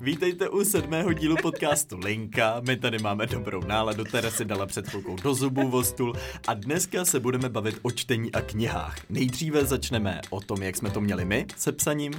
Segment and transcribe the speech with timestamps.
[0.00, 2.60] Vítejte u sedmého dílu podcastu Linka.
[2.66, 6.12] My tady máme dobrou náladu, Tere si dala před chvilkou do zubů o stůl
[6.46, 8.96] a dneska se budeme bavit o čtení a knihách.
[9.10, 12.12] Nejdříve začneme o tom, jak jsme to měli my se psaním,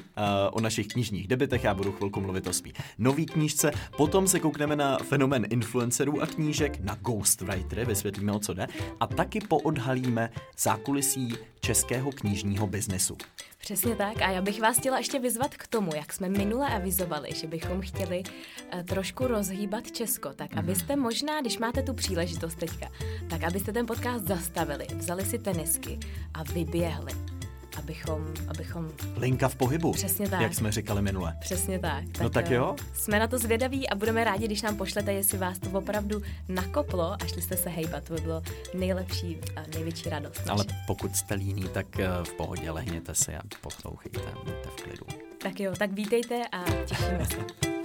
[0.51, 4.75] o našich knižních debitech, já budu chvilku mluvit o svý nový knížce, potom se koukneme
[4.75, 8.68] na fenomén influencerů a knížek, na ghostwritery, vysvětlíme o co jde,
[9.00, 13.18] a taky poodhalíme zákulisí českého knižního biznesu.
[13.67, 14.21] Přesně tak.
[14.21, 17.81] A já bych vás chtěla ještě vyzvat k tomu, jak jsme minule avizovali, že bychom
[17.81, 20.59] chtěli uh, trošku rozhýbat Česko, tak mm.
[20.59, 22.91] abyste možná, když máte tu příležitost teďka,
[23.29, 25.99] tak abyste ten podcast zastavili, vzali si tenisky
[26.33, 27.36] a vyběhli
[27.77, 28.91] abychom, abychom...
[29.17, 29.91] Linka v pohybu.
[29.91, 30.41] Přesně tak.
[30.41, 31.37] Jak jsme říkali minule.
[31.39, 32.03] Přesně tak.
[32.11, 32.75] tak no tak jo.
[32.94, 37.13] Jsme na to zvědaví a budeme rádi, když nám pošlete, jestli vás to opravdu nakoplo
[37.13, 38.03] a šli jste se hejbat.
[38.03, 38.41] To by bylo
[38.73, 40.41] nejlepší a největší radost.
[40.49, 45.05] Ale pokud jste líní, tak eh, v pohodě lehněte si a poslouchejte, buďte v klidu.
[45.37, 47.67] Tak jo, tak vítejte a těšíme se.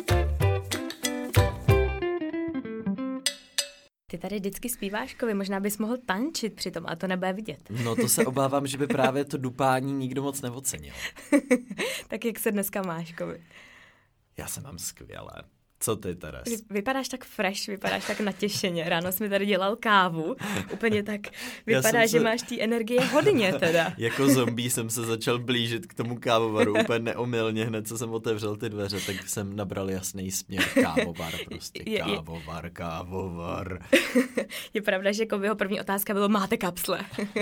[4.12, 7.70] Ty tady vždycky zpíváš, Kovi, možná bys mohl tančit přitom a to nebude vidět.
[7.84, 10.94] No to se obávám, že by právě to dupání nikdo moc neocenil.
[12.08, 13.42] tak jak se dneska máš, Kovi?
[14.36, 15.32] Já se mám skvěle.
[15.82, 16.42] Co ty, Teres?
[16.46, 18.88] Vy, vypadáš tak fresh, vypadáš tak natěšeně.
[18.88, 20.36] Ráno jsi mi tady dělal kávu.
[20.72, 21.20] Úplně tak
[21.66, 22.20] vypadá, že se...
[22.20, 23.92] máš té energie hodně teda.
[23.98, 27.64] jako zombie jsem se začal blížit k tomu kávovaru úplně neomylně.
[27.64, 30.64] Hned, co jsem otevřel ty dveře, tak jsem nabral jasný směr.
[30.82, 31.84] Kávovar prostě.
[31.98, 33.78] Kávovar, kávovar.
[34.74, 37.00] je pravda, že Kobyho první otázka bylo, máte kapsle?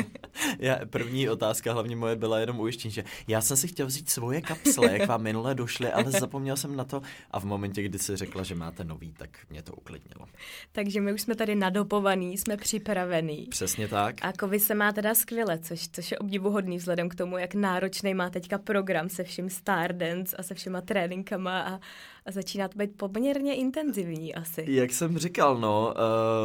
[0.58, 4.40] já, první otázka hlavně moje byla jenom ujištění, že já jsem si chtěl vzít svoje
[4.40, 8.16] kapsle, jak vám minule došly, ale zapomněl jsem na to a v momentě, kdy si
[8.16, 10.26] řekl, řekla, že máte nový, tak mě to uklidnilo.
[10.72, 13.46] Takže my už jsme tady nadopovaný, jsme připravený.
[13.50, 14.16] Přesně tak.
[14.22, 18.14] A Kovy se má teda skvěle, což, což je obdivuhodný vzhledem k tomu, jak náročný
[18.14, 21.80] má teďka program se vším Stardance a se všema tréninkama a,
[22.26, 24.64] a začíná to být poměrně intenzivní asi.
[24.68, 25.94] Jak jsem říkal, no,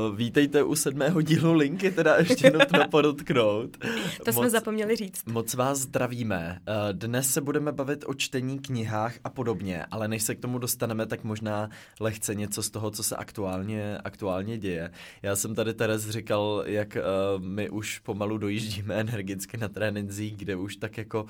[0.10, 3.78] uh, vítejte u sedmého dílu Linky, teda ještě nutno podotknout.
[3.78, 3.88] to
[4.26, 5.26] moc, jsme zapomněli říct.
[5.26, 6.60] Moc vás zdravíme.
[6.68, 10.58] Uh, dnes se budeme bavit o čtení knihách a podobně, ale než se k tomu
[10.58, 11.70] dostaneme, tak možná
[12.00, 14.92] lehce něco z toho, co se aktuálně, aktuálně děje.
[15.22, 20.56] Já jsem tady Teres říkal, jak uh, my už pomalu dojíždíme energicky na trénincích, kde
[20.56, 21.30] už tak jako uh,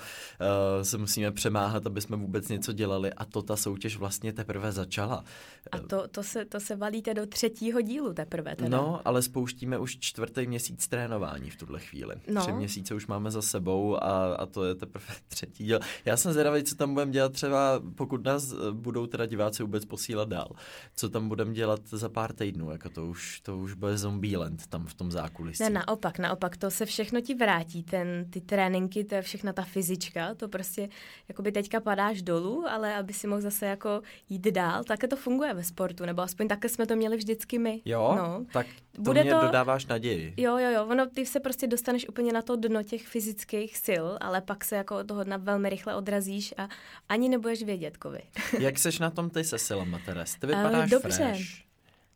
[0.82, 5.24] se musíme přemáhat, aby jsme vůbec něco dělali a to ta soutěž vlastně teprve začala.
[5.72, 8.76] A to, to, se, to se valíte do třetího dílu teprve teda.
[8.76, 12.14] No, ale spouštíme už čtvrtý měsíc trénování v tuhle chvíli.
[12.28, 12.40] No.
[12.40, 15.80] Tři měsíce už máme za sebou a, a to je teprve třetí díl.
[16.04, 19.84] Já jsem zvědavý, co tam budeme dělat třeba, pokud nás eh, budou teda diváci vůbec
[19.84, 20.48] posílat dál.
[20.96, 24.86] Co tam budeme dělat za pár týdnů, jako to už, to už bude Zombieland tam
[24.86, 25.62] v tom zákulisí.
[25.62, 29.62] Ne, naopak, naopak, to se všechno ti vrátí, ten, ty tréninky, to je všechna ta
[29.62, 30.88] fyzička, to prostě,
[31.28, 35.16] jako by teďka padáš dolů, ale aby si mohl zase jako jít dál, tak to
[35.16, 37.80] funguje ve sportu, nebo aspoň také jsme to měli vždycky my.
[37.84, 38.46] Jo, no.
[38.52, 39.40] tak to Bude mě to...
[39.40, 40.34] dodáváš naději.
[40.36, 44.04] Jo, jo, jo, ono, ty se prostě dostaneš úplně na to dno těch fyzických sil,
[44.20, 46.68] ale pak se jako toho dna velmi rychle odrazíš a
[47.08, 48.20] ani nebudeš vědět, kovy.
[48.58, 50.34] Jak seš na tom ty se silama, Teres?
[50.34, 51.16] Ty vypadáš uh, dobře.
[51.16, 51.65] fresh.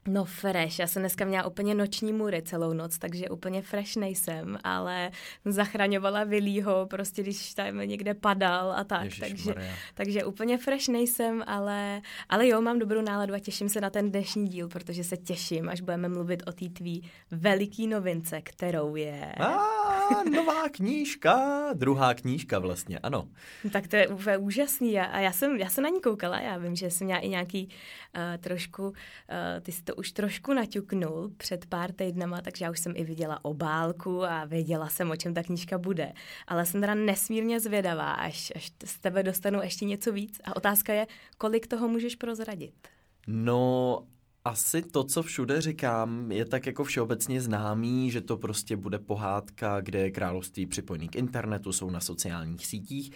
[0.09, 4.59] No fresh, já jsem dneska měla úplně noční můry celou noc, takže úplně fresh nejsem,
[4.65, 5.11] ale
[5.45, 9.55] zachraňovala Vilího, prostě když tam někde padal a tak, takže,
[9.95, 14.11] takže úplně fresh nejsem, ale, ale jo, mám dobrou náladu a těším se na ten
[14.11, 19.35] dnešní díl, protože se těším, až budeme mluvit o té tvý veliký novince, kterou je...
[19.41, 19.81] A,
[20.35, 23.29] nová knížka, druhá knížka vlastně, ano.
[23.73, 25.01] Tak to je úplně úžasný.
[25.01, 27.69] A, já, jsem, já jsem na ní koukala, já vím, že jsem měla i nějaký
[27.69, 28.95] uh, trošku, uh,
[29.63, 34.25] ty to už trošku naťuknul před pár týdnama, takže já už jsem i viděla obálku
[34.25, 36.13] a věděla jsem, o čem ta knížka bude.
[36.47, 40.41] Ale jsem teda nesmírně zvědavá, až, až z tebe dostanu ještě něco víc.
[40.45, 41.07] A otázka je,
[41.39, 42.89] kolik toho můžeš prozradit?
[43.27, 43.99] No,
[44.45, 49.81] asi to, co všude říkám, je tak jako všeobecně známý, že to prostě bude pohádka,
[49.81, 53.13] kde je království připojený k internetu, jsou na sociálních sítích.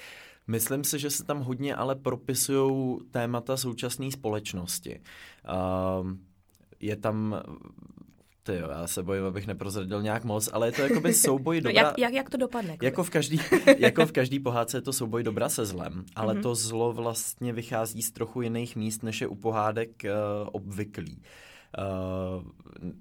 [0.46, 5.00] Myslím si, že se tam hodně ale propisují témata současné společnosti.
[5.48, 6.10] Uh,
[6.84, 7.42] je tam
[8.42, 11.82] ty jo, já se bojím, abych neprozradil nějak moc, ale je to jakoby souboj dobra...
[11.82, 12.76] jak, jak, jak to dopadne?
[12.82, 13.40] Jako v, každý,
[13.78, 16.42] jako v každý pohádce je to souboj dobra se zlem, ale mm-hmm.
[16.42, 20.10] to zlo vlastně vychází z trochu jiných míst, než je u pohádek uh,
[20.52, 21.22] obvyklý.
[21.78, 22.44] Uh,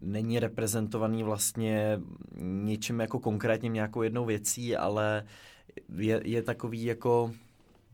[0.01, 1.99] není reprezentovaný vlastně
[2.41, 5.23] něčím jako konkrétně nějakou jednou věcí, ale
[5.97, 7.31] je, je takový jako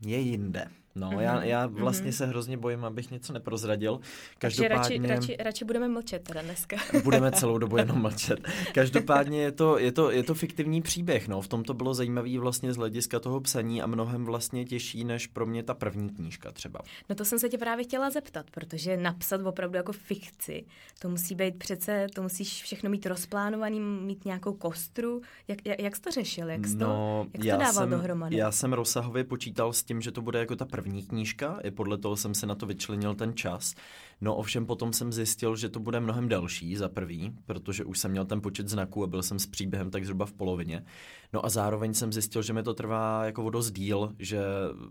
[0.06, 0.66] je jinde
[1.00, 1.20] No, mm-hmm.
[1.20, 2.16] já, já vlastně mm-hmm.
[2.16, 4.00] se hrozně bojím, abych něco neprozradil.
[4.38, 4.76] Každopádně...
[4.76, 6.76] radši, radši, radši budeme mlčet teda dneska.
[7.04, 8.40] budeme celou dobu jenom mlčet.
[8.74, 11.40] Každopádně je to, je to, je to fiktivní příběh, no.
[11.40, 15.26] V tom to bylo zajímavý vlastně z hlediska toho psaní a mnohem vlastně těžší než
[15.26, 16.80] pro mě ta první knížka třeba.
[17.08, 20.64] No to jsem se tě právě chtěla zeptat, protože napsat opravdu jako fikci,
[20.98, 25.20] to musí být přece, to musíš všechno mít rozplánovaný, mít nějakou kostru.
[25.48, 26.50] Jak, jak, jak jsi to řešil?
[26.50, 28.36] Jak jsi to, no, jak jsi to dával jsem, dohromady?
[28.36, 31.98] Já jsem rozsahově počítal s tím, že to bude jako ta první knížka, i podle
[31.98, 33.74] toho jsem se na to vyčlenil ten čas.
[34.20, 38.10] No ovšem potom jsem zjistil, že to bude mnohem delší za prvý, protože už jsem
[38.10, 40.84] měl ten počet znaků a byl jsem s příběhem tak zhruba v polovině.
[41.32, 44.42] No a zároveň jsem zjistil, že mi to trvá jako o dost díl, že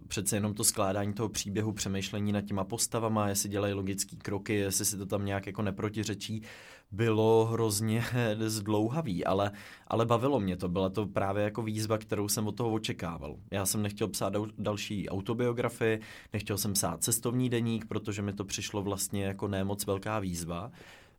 [0.07, 4.85] přece jenom to skládání toho příběhu, přemýšlení nad těma postavama, jestli dělají logické kroky, jestli
[4.85, 6.43] si to tam nějak jako neprotiřečí,
[6.91, 8.03] bylo hrozně
[8.47, 9.51] zdlouhavý, ale,
[9.87, 10.69] ale bavilo mě to.
[10.69, 13.35] Byla to právě jako výzva, kterou jsem od toho očekával.
[13.51, 16.01] Já jsem nechtěl psát další autobiografii,
[16.33, 20.71] nechtěl jsem psát cestovní deník, protože mi to přišlo vlastně jako nemoc velká výzva.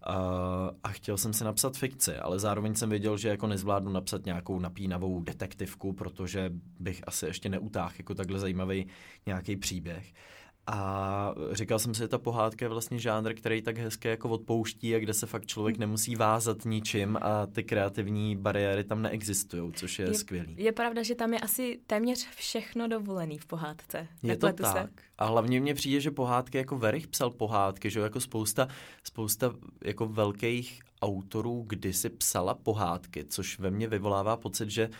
[0.08, 0.14] Uh,
[0.84, 4.58] a chtěl jsem si napsat fikci, ale zároveň jsem věděl, že jako nezvládnu napsat nějakou
[4.58, 8.87] napínavou detektivku, protože bych asi ještě neutáhl jako takhle zajímavý
[9.26, 10.12] nějaký příběh.
[10.72, 14.94] A říkal jsem si, že ta pohádka je vlastně žánr, který tak hezky jako odpouští
[14.94, 15.81] a kde se fakt člověk hmm.
[15.81, 20.55] nemusí vázat ničím a ty kreativní bariéry tam neexistují, což je, je skvělý.
[20.58, 24.08] Je pravda, že tam je asi téměř všechno dovolený v pohádce.
[24.22, 24.72] Je to tak.
[24.72, 24.88] Se?
[25.19, 28.69] A hlavně mně přijde, že pohádky jako Verich psal pohádky, že jako spousta,
[29.05, 34.90] spousta jako velkých autorů kdysi psala pohádky, což ve mně vyvolává pocit, že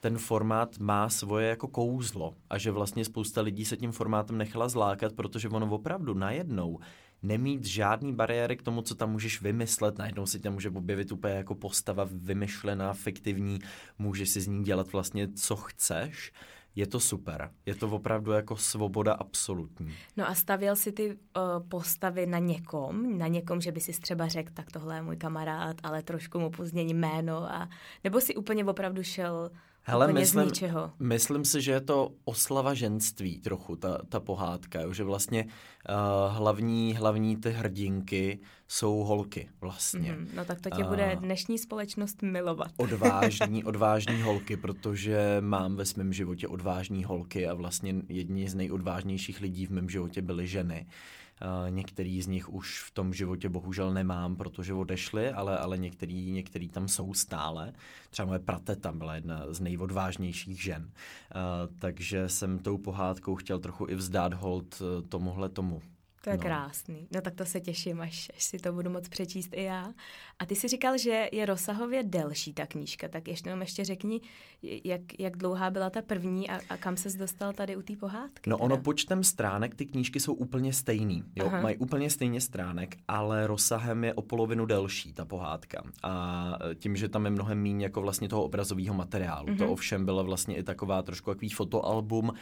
[0.00, 4.68] ten formát má svoje jako kouzlo a že vlastně spousta lidí se tím formátem nechala
[4.68, 6.78] zlákat, protože ono opravdu najednou
[7.22, 9.98] nemít žádný bariéry k tomu, co tam můžeš vymyslet.
[9.98, 13.58] Najednou si tam může objevit úplně jako postava vymyšlená, fiktivní,
[13.98, 16.32] můžeš si z ní dělat vlastně, co chceš.
[16.76, 17.50] Je to super.
[17.66, 19.94] Je to opravdu jako svoboda absolutní.
[20.16, 24.28] No a stavěl si ty uh, postavy na někom, na někom, že by si třeba
[24.28, 27.68] řekl, tak tohle je můj kamarád, ale trošku mu pozdění jméno a
[28.04, 29.50] nebo si úplně opravdu šel
[29.82, 30.92] Hele, Úplně myslím, z ničeho.
[30.98, 36.94] myslím si, že je to oslava ženství trochu, ta, ta pohádka, že vlastně uh, hlavní,
[36.94, 38.38] hlavní ty hrdinky
[38.68, 40.12] jsou holky vlastně.
[40.12, 40.26] Mm-hmm.
[40.34, 42.70] No tak to tě uh, bude dnešní společnost milovat.
[42.76, 49.40] Odvážní, odvážní holky, protože mám ve svém životě odvážní holky a vlastně jedni z nejodvážnějších
[49.40, 50.86] lidí v mém životě byly ženy.
[50.86, 51.19] Uh,
[51.68, 56.68] některý z nich už v tom životě bohužel nemám, protože odešli, ale, ale některý, některý
[56.68, 57.72] tam jsou stále.
[58.10, 60.82] Třeba moje prateta byla jedna z nejodvážnějších žen.
[60.84, 65.82] Uh, takže jsem tou pohádkou chtěl trochu i vzdát hold uh, tomuhle tomu.
[66.24, 66.42] To je no.
[66.42, 67.08] krásný.
[67.14, 69.92] No tak to se těším, až, až si to budu moc přečíst i já.
[70.38, 74.20] A ty si říkal, že je rozsahově delší ta knížka, tak ještě jenom ještě řekni,
[74.62, 78.50] jak, jak dlouhá byla ta první a, a kam ses dostal tady u té pohádky?
[78.50, 78.64] No teda?
[78.64, 81.24] ono počtem stránek ty knížky jsou úplně stejný.
[81.36, 81.50] Jo?
[81.62, 85.82] Mají úplně stejně stránek, ale rozsahem je o polovinu delší ta pohádka.
[86.02, 89.46] A tím, že tam je mnohem méně jako vlastně toho obrazového materiálu.
[89.46, 89.58] Mm-hmm.
[89.58, 89.72] To mhm.
[89.72, 92.32] ovšem byla vlastně i taková trošku takový fotoalbum.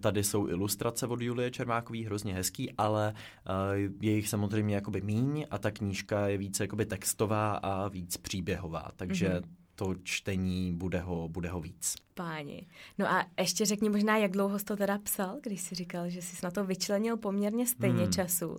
[0.00, 3.54] Tady jsou ilustrace od Julie Čermákový, hrozně hezký, ale uh,
[4.00, 8.90] je jich samozřejmě jakoby míň a ta knížka je více jakoby textová a víc příběhová,
[8.96, 9.48] takže mm-hmm.
[9.74, 11.94] to čtení bude ho, bude ho víc.
[12.14, 12.66] Páni.
[12.98, 16.22] No a ještě řekni možná, jak dlouho jsi to teda psal, když jsi říkal, že
[16.22, 18.12] jsi na to vyčlenil poměrně stejně hmm.
[18.12, 18.58] času.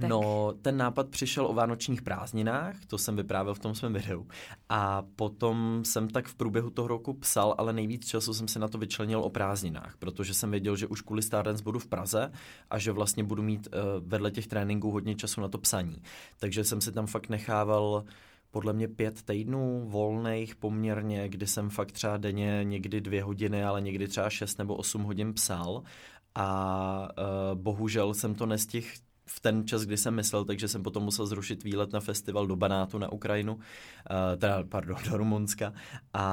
[0.00, 0.10] Tak.
[0.10, 4.26] No, ten nápad přišel o vánočních prázdninách, to jsem vyprávěl v tom svém videu.
[4.68, 8.68] A potom jsem tak v průběhu toho roku psal, ale nejvíc času jsem se na
[8.68, 12.32] to vyčlenil o prázdninách, protože jsem věděl, že už kvůli Stardance budu v Praze
[12.70, 16.02] a že vlastně budu mít uh, vedle těch tréninků hodně času na to psaní.
[16.40, 18.04] Takže jsem si tam fakt nechával
[18.50, 23.80] podle mě pět týdnů volných poměrně, kdy jsem fakt třeba denně někdy dvě hodiny, ale
[23.80, 25.82] někdy třeba šest nebo osm hodin psal
[26.34, 28.86] a uh, bohužel jsem to nestihl
[29.26, 32.56] v ten čas, kdy jsem myslel, takže jsem potom musel zrušit výlet na festival do
[32.56, 33.60] Banátu na Ukrajinu, uh,
[34.38, 35.72] teda, pardon, do Rumunska
[36.12, 36.24] a,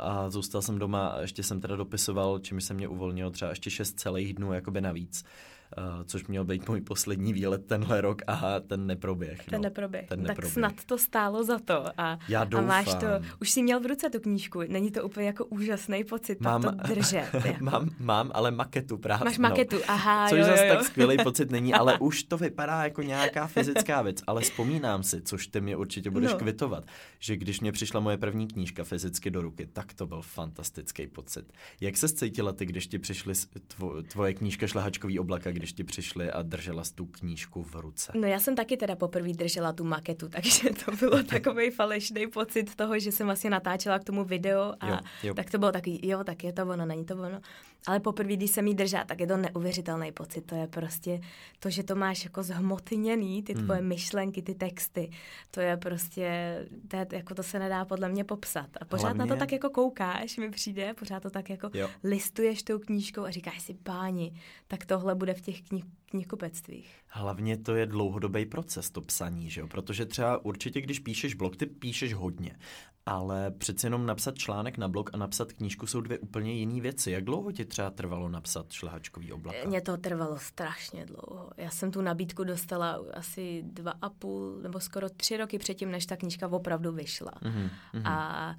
[0.00, 4.00] a zůstal jsem doma ještě jsem teda dopisoval, čím se mě uvolnilo třeba ještě šest
[4.00, 5.22] celých dnů jakoby navíc.
[5.22, 5.28] Uh,
[6.04, 9.44] což měl být můj poslední výlet tenhle rok a ten neproběh.
[9.44, 9.62] Ten no.
[9.62, 10.08] neproběh.
[10.08, 11.84] Ten tak snad to stálo za to.
[12.00, 12.64] A, Já doufám.
[12.64, 13.06] A máš to,
[13.40, 16.70] už jsi měl v ruce tu knížku, není to úplně jako úžasný pocit mám, to
[16.70, 17.28] držet.
[17.44, 17.64] Jako.
[17.64, 19.24] mám, mám, ale maketu právě.
[19.24, 19.82] Máš maketu, no.
[19.88, 20.74] aha, Což jo, zase jo.
[20.74, 24.22] tak skvělý pocit není, ale už to vypadá jako nějaká fyzická věc.
[24.26, 26.38] Ale vzpomínám si, což ty mě určitě budeš no.
[26.38, 26.84] kvitovat,
[27.18, 31.52] že když mě přišla moje první knížka fyzicky do ruky, tak to byl fantastický pocit.
[31.80, 33.34] Jak se cítila ty, když ti přišly
[33.66, 38.12] tvo, tvoje knížka Šlehačkový oblaka, když ti přišli a držela tu knížku v ruce?
[38.14, 42.74] No já jsem taky teda poprvé držela tu maketu, takže to bylo takový falešný pocit
[42.74, 45.34] toho, že jsem vlastně natáčela k tomu video a jo, jo.
[45.34, 47.40] tak to bylo takový, jo, tak je to ono, není to ono.
[47.86, 50.40] Ale poprvé, když jsem jí držela, tak je to neuvěřitelný pocit.
[50.40, 51.20] To je prostě
[51.58, 53.88] to, že to máš jako zhmotněný, ty tvoje mm.
[53.88, 55.10] myšlenky, ty texty.
[55.50, 56.58] To je prostě,
[56.88, 58.68] to, je, jako to se nedá podle mě popsat.
[58.80, 59.18] A pořád Hlavně...
[59.18, 61.88] na to tak jako koukáš, mi přijde, pořád to tak jako jo.
[62.04, 64.32] listuješ tou knížkou a říkáš si, páni,
[64.68, 66.96] tak tohle bude v těch knih knihkupectvích.
[67.06, 69.68] Hlavně to je dlouhodobý proces, to psaní, že jo?
[69.68, 72.58] Protože třeba určitě, když píšeš blog, ty píšeš hodně,
[73.06, 77.10] ale přece jenom napsat článek na blog a napsat knížku jsou dvě úplně jiné věci.
[77.10, 79.56] Jak dlouho ti třeba trvalo napsat šlehačkový oblak?
[79.66, 81.50] Mně to trvalo strašně dlouho.
[81.56, 86.06] Já jsem tu nabídku dostala asi dva a půl nebo skoro tři roky předtím, než
[86.06, 87.32] ta knížka opravdu vyšla.
[87.42, 87.70] Mm-hmm.
[88.04, 88.56] A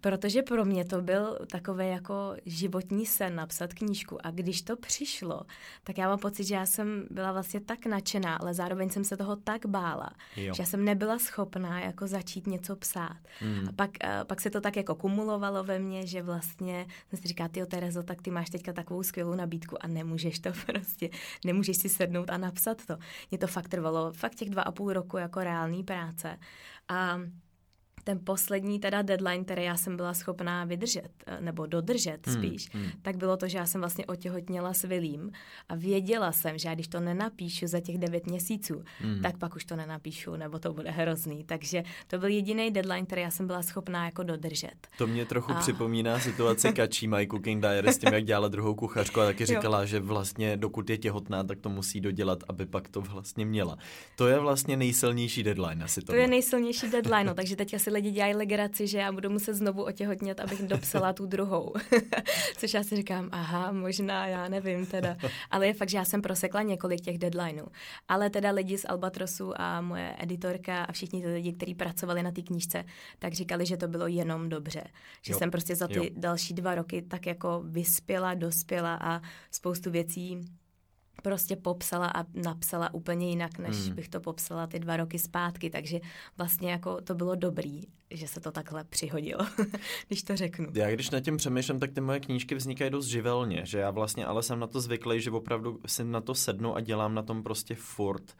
[0.00, 5.42] Protože pro mě to byl takový jako životní sen napsat knížku a když to přišlo,
[5.84, 9.16] tak já mám pocit, že já jsem byla vlastně tak nadšená, ale zároveň jsem se
[9.16, 10.54] toho tak bála, jo.
[10.54, 13.16] že já jsem nebyla schopná jako začít něco psát.
[13.42, 13.68] Mm.
[13.68, 17.28] A pak, a pak se to tak jako kumulovalo ve mně, že vlastně jsem si
[17.28, 21.10] říká, ty Terezo, tak ty máš teďka takovou skvělou nabídku a nemůžeš to prostě,
[21.44, 22.96] nemůžeš si sednout a napsat to.
[23.30, 26.38] Mě to fakt trvalo fakt těch dva a půl roku jako reální práce.
[26.88, 27.20] A
[28.06, 32.68] ten poslední teda deadline, který já jsem byla schopná vydržet, eh, nebo dodržet hmm, spíš,
[32.72, 32.92] hmm, hmm.
[33.02, 35.30] tak bylo to, že já jsem vlastně otěhotněla s Vilím
[35.68, 39.22] a věděla jsem, že já když to nenapíšu za těch devět měsíců, hmm.
[39.22, 41.44] tak pak už to nenapíšu, nebo to bude hrozný.
[41.44, 44.74] Takže to byl jediný deadline, který já jsem byla schopná jako dodržet.
[44.98, 45.54] To mě trochu a...
[45.54, 49.80] připomíná situaci Kačí My Cooking Diary s tím, jak dělala druhou kuchařku a taky říkala,
[49.80, 49.86] jo.
[49.86, 53.78] že vlastně dokud je těhotná, tak to musí dodělat, aby pak to vlastně měla.
[54.16, 56.12] To je vlastně nejsilnější deadline asi to.
[56.12, 59.54] To je nejsilnější deadline, no, takže teď asi lidi dělají legraci, že já budu muset
[59.54, 61.72] znovu otěhotnět, abych dopsala tu druhou.
[62.56, 65.16] Což já si říkám, aha, možná, já nevím teda.
[65.50, 67.66] Ale je fakt, že já jsem prosekla několik těch deadlineů.
[68.08, 72.30] Ale teda lidi z Albatrosu a moje editorka a všichni ty lidi, kteří pracovali na
[72.30, 72.84] té knížce,
[73.18, 74.84] tak říkali, že to bylo jenom dobře.
[75.22, 75.38] Že jo.
[75.38, 76.04] jsem prostě za ty jo.
[76.16, 80.40] další dva roky tak jako vyspěla, dospěla a spoustu věcí
[81.22, 83.94] prostě popsala a napsala úplně jinak, než hmm.
[83.94, 86.00] bych to popsala ty dva roky zpátky, takže
[86.38, 89.46] vlastně jako to bylo dobrý, že se to takhle přihodilo,
[90.06, 90.66] když to řeknu.
[90.74, 94.26] Já když nad tím přemýšlím, tak ty moje knížky vznikají dost živelně, že já vlastně
[94.26, 97.42] ale jsem na to zvyklý, že opravdu si na to sednu a dělám na tom
[97.42, 98.36] prostě furt.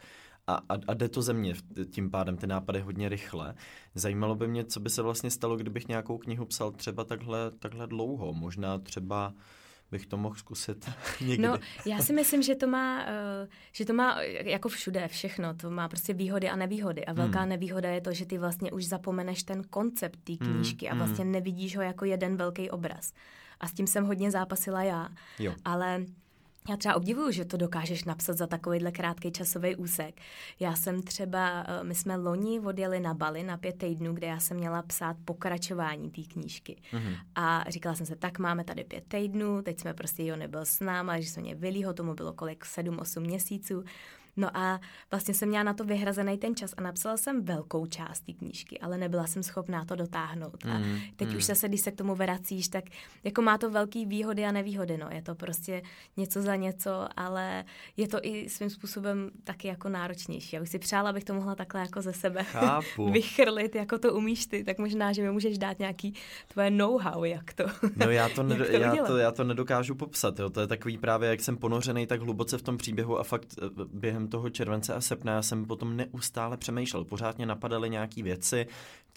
[0.49, 1.55] A, a, a jde to ze mě
[1.91, 3.55] tím pádem ty nápady hodně rychle.
[3.95, 7.87] Zajímalo by mě, co by se vlastně stalo, kdybych nějakou knihu psal třeba takhle, takhle
[7.87, 8.33] dlouho.
[8.33, 9.35] Možná třeba
[9.91, 10.91] bych to mohl zkusit
[11.21, 11.43] někdy.
[11.43, 15.71] No, já si myslím, že to má, uh, že to má jako všude všechno, to
[15.71, 17.49] má prostě výhody a nevýhody a velká hmm.
[17.49, 20.95] nevýhoda je to, že ty vlastně už zapomeneš ten koncept té hmm, knížky hmm.
[20.95, 23.13] a vlastně nevidíš ho jako jeden velký obraz.
[23.61, 25.09] A s tím jsem hodně zápasila já.
[25.39, 25.55] Jo.
[25.65, 26.05] Ale
[26.69, 30.21] já třeba obdivuju, že to dokážeš napsat za takovýhle krátký časový úsek.
[30.61, 34.41] Já jsem třeba, eh, my jsme loni odjeli na Bali na pět týdnů, kde já
[34.41, 36.77] jsem měla psát pokračování té knížky.
[36.93, 37.17] Mm-hmm.
[37.35, 40.81] A říkala jsem se, tak máme tady pět týdnů, teď jsme prostě, jo, nebyl s
[40.81, 43.85] náma, že jsme mě vylího, tomu bylo kolik, sedm, osm měsíců.
[44.37, 48.21] No a vlastně jsem měla na to vyhrazený ten čas a napsala jsem velkou část
[48.21, 50.65] té knížky, ale nebyla jsem schopná to dotáhnout.
[50.65, 51.37] A mm, teď mm.
[51.37, 52.85] už zase, když se k tomu vracíš, tak
[53.25, 55.07] jako má to velký výhody a nevýhody, no.
[55.11, 55.83] Je to prostě
[56.17, 57.65] něco za něco, ale
[57.97, 60.57] je to i svým způsobem taky jako náročnější.
[60.57, 63.11] Já bych si přála, abych to mohla takhle jako ze sebe Chápu.
[63.13, 66.15] vychrlit, jako to umíš ty, tak možná, že mi můžeš dát nějaký
[66.49, 67.65] tvoje know-how, jak to
[67.97, 70.51] No já to, nedo, to já, to, já to nedokážu popsat, jo.
[70.51, 73.71] To je takový právě, jak jsem ponořený tak hluboce v tom příběhu a fakt eh,
[74.29, 77.05] toho července a srpna já jsem potom neustále přemýšlel.
[77.05, 78.67] Pořád mě napadaly nějaké věci,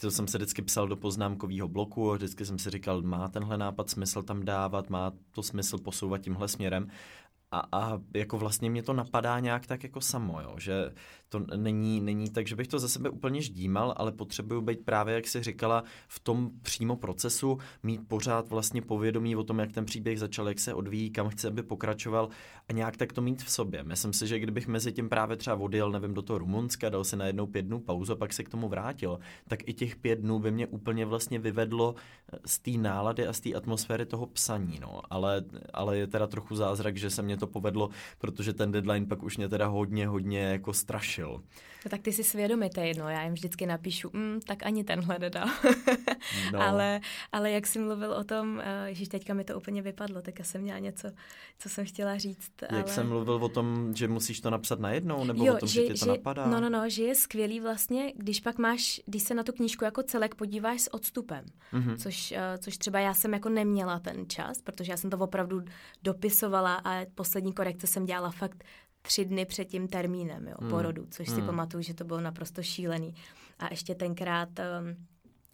[0.01, 3.89] to jsem se vždycky psal do poznámkového bloku vždycky jsem si říkal, má tenhle nápad
[3.89, 6.91] smysl tam dávat, má to smysl posouvat tímhle směrem.
[7.51, 10.93] A, a jako vlastně mě to napadá nějak tak jako samo, jo, že
[11.29, 15.15] to není, není tak, že bych to za sebe úplně ždímal, ale potřebuju být právě,
[15.15, 19.85] jak si říkala, v tom přímo procesu, mít pořád vlastně povědomí o tom, jak ten
[19.85, 22.29] příběh začal, jak se odvíjí, kam chce, aby pokračoval
[22.69, 23.83] a nějak tak to mít v sobě.
[23.83, 27.15] Myslím si, že kdybych mezi tím právě třeba odjel, nevím, do toho Rumunska, dal si
[27.15, 30.19] na jednou pět dnů pauzu a pak se k tomu vrátil, tak i těch pět
[30.19, 31.95] dnů by mě úplně vlastně vyvedlo
[32.45, 35.01] z té nálady a z té atmosféry toho psaní, no.
[35.09, 39.23] Ale, ale je teda trochu zázrak, že se mě to povedlo, protože ten deadline pak
[39.23, 41.41] už mě teda hodně, hodně jako strašil.
[41.85, 45.47] No tak ty si svědomitý, no, já jim vždycky napíšu, mm, tak ani tenhle nedal.
[46.53, 46.61] no.
[46.67, 50.39] ale, ale jak jsi mluvil o tom, eh, že teďka mi to úplně vypadlo, tak
[50.39, 51.11] já jsem měla něco,
[51.59, 52.51] co jsem chtěla říct.
[52.61, 52.87] Jak ale...
[52.87, 55.87] jsem mluvil o tom, že musíš to napsat najednou, nebo jo, o tom, že, že
[55.87, 56.45] ti to že, napadá?
[56.45, 59.85] No, no, no, že je skvělý vlastně, když pak máš, když se na tu knížku
[59.85, 61.97] jako celek podíváš s odstupem, mm-hmm.
[61.97, 65.61] což, uh, což třeba já jsem jako neměla ten čas, protože já jsem to opravdu
[66.03, 68.63] dopisovala a po poslední korekce jsem dělala fakt
[69.01, 70.69] tři dny před tím termínem jo, hmm.
[70.69, 71.37] porodu, což hmm.
[71.37, 73.15] si pamatuju, že to bylo naprosto šílený.
[73.59, 75.07] A ještě tenkrát um,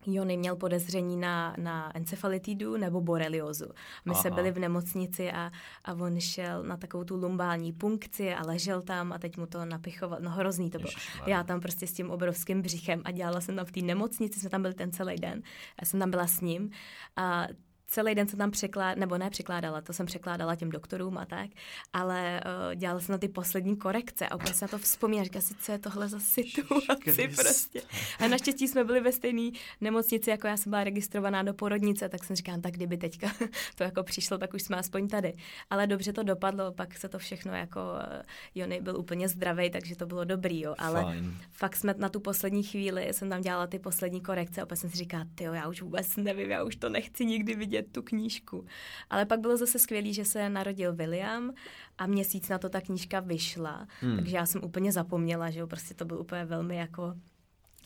[0.08, 3.66] Jony měl podezření na, na encefalitidu nebo boreliozu.
[4.06, 4.22] My Aha.
[4.22, 5.52] se byli v nemocnici a,
[5.86, 9.66] a on šel na takovou tu lumbální punkci a ležel tam a teď mu to
[9.66, 10.20] napichoval.
[10.22, 10.92] No hrozný to bylo.
[11.28, 14.50] Já tam prostě s tím obrovským břichem a dělala jsem tam v té nemocnici, jsme
[14.50, 15.42] tam byli ten celý den.
[15.82, 16.72] Já jsem tam byla s ním
[17.16, 17.48] a
[17.88, 21.50] celý den jsem tam překládala, nebo ne překládala, to jsem překládala těm doktorům a tak,
[21.94, 25.42] ale uh, dělala jsem na ty poslední korekce a úplně se na to vzpomínám, říká
[25.42, 27.82] si, co je tohle za situaci prostě.
[28.20, 29.52] A naštěstí jsme byli ve stejné
[29.82, 33.32] nemocnici, jako já jsem byla registrovaná do porodnice, tak jsem říkala, tak kdyby teďka
[33.76, 35.34] to jako přišlo, tak už jsme aspoň tady.
[35.70, 38.22] Ale dobře to dopadlo, pak se to všechno jako, uh,
[38.56, 41.34] Jony byl úplně zdravý, takže to bylo dobrý, jo, ale Fine.
[41.52, 44.90] fakt jsme na tu poslední chvíli, jsem tam dělala ty poslední korekce a opět jsem
[44.90, 48.02] si říkala, ty já už vůbec nevím, já už to nechci nikdy vidět vidět tu
[48.02, 48.66] knížku.
[49.10, 51.54] Ale pak bylo zase skvělý, že se narodil William
[51.98, 54.16] a měsíc na to ta knížka vyšla, hmm.
[54.16, 57.16] takže já jsem úplně zapomněla, že jo, prostě to byl úplně velmi jako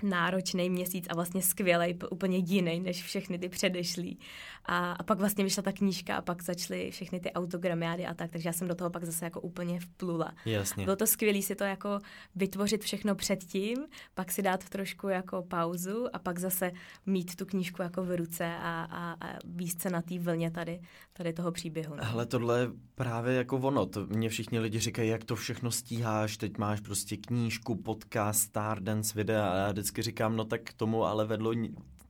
[0.03, 4.19] náročný měsíc a vlastně skvělý, úplně jiný než všechny ty předešlý.
[4.65, 8.31] A, a pak vlastně vyšla ta knížka a pak začaly všechny ty autogramiády a tak,
[8.31, 10.31] takže já jsem do toho pak zase jako úplně vplula.
[10.45, 10.83] Jasně.
[10.83, 11.99] Bylo to skvělé si to jako
[12.35, 13.77] vytvořit všechno předtím,
[14.13, 16.71] pak si dát trošku jako pauzu a pak zase
[17.05, 20.81] mít tu knížku jako v ruce a, a, a výst se na té vlně tady,
[21.13, 21.95] tady toho příběhu.
[21.95, 22.03] No.
[22.11, 23.85] Ale tohle je právě jako ono.
[23.85, 29.13] To mě všichni lidi říkají, jak to všechno stíháš, teď máš prostě knížku, podcast, Stardance,
[29.15, 31.53] videa a já vždycky říkám, no tak tomu ale vedlo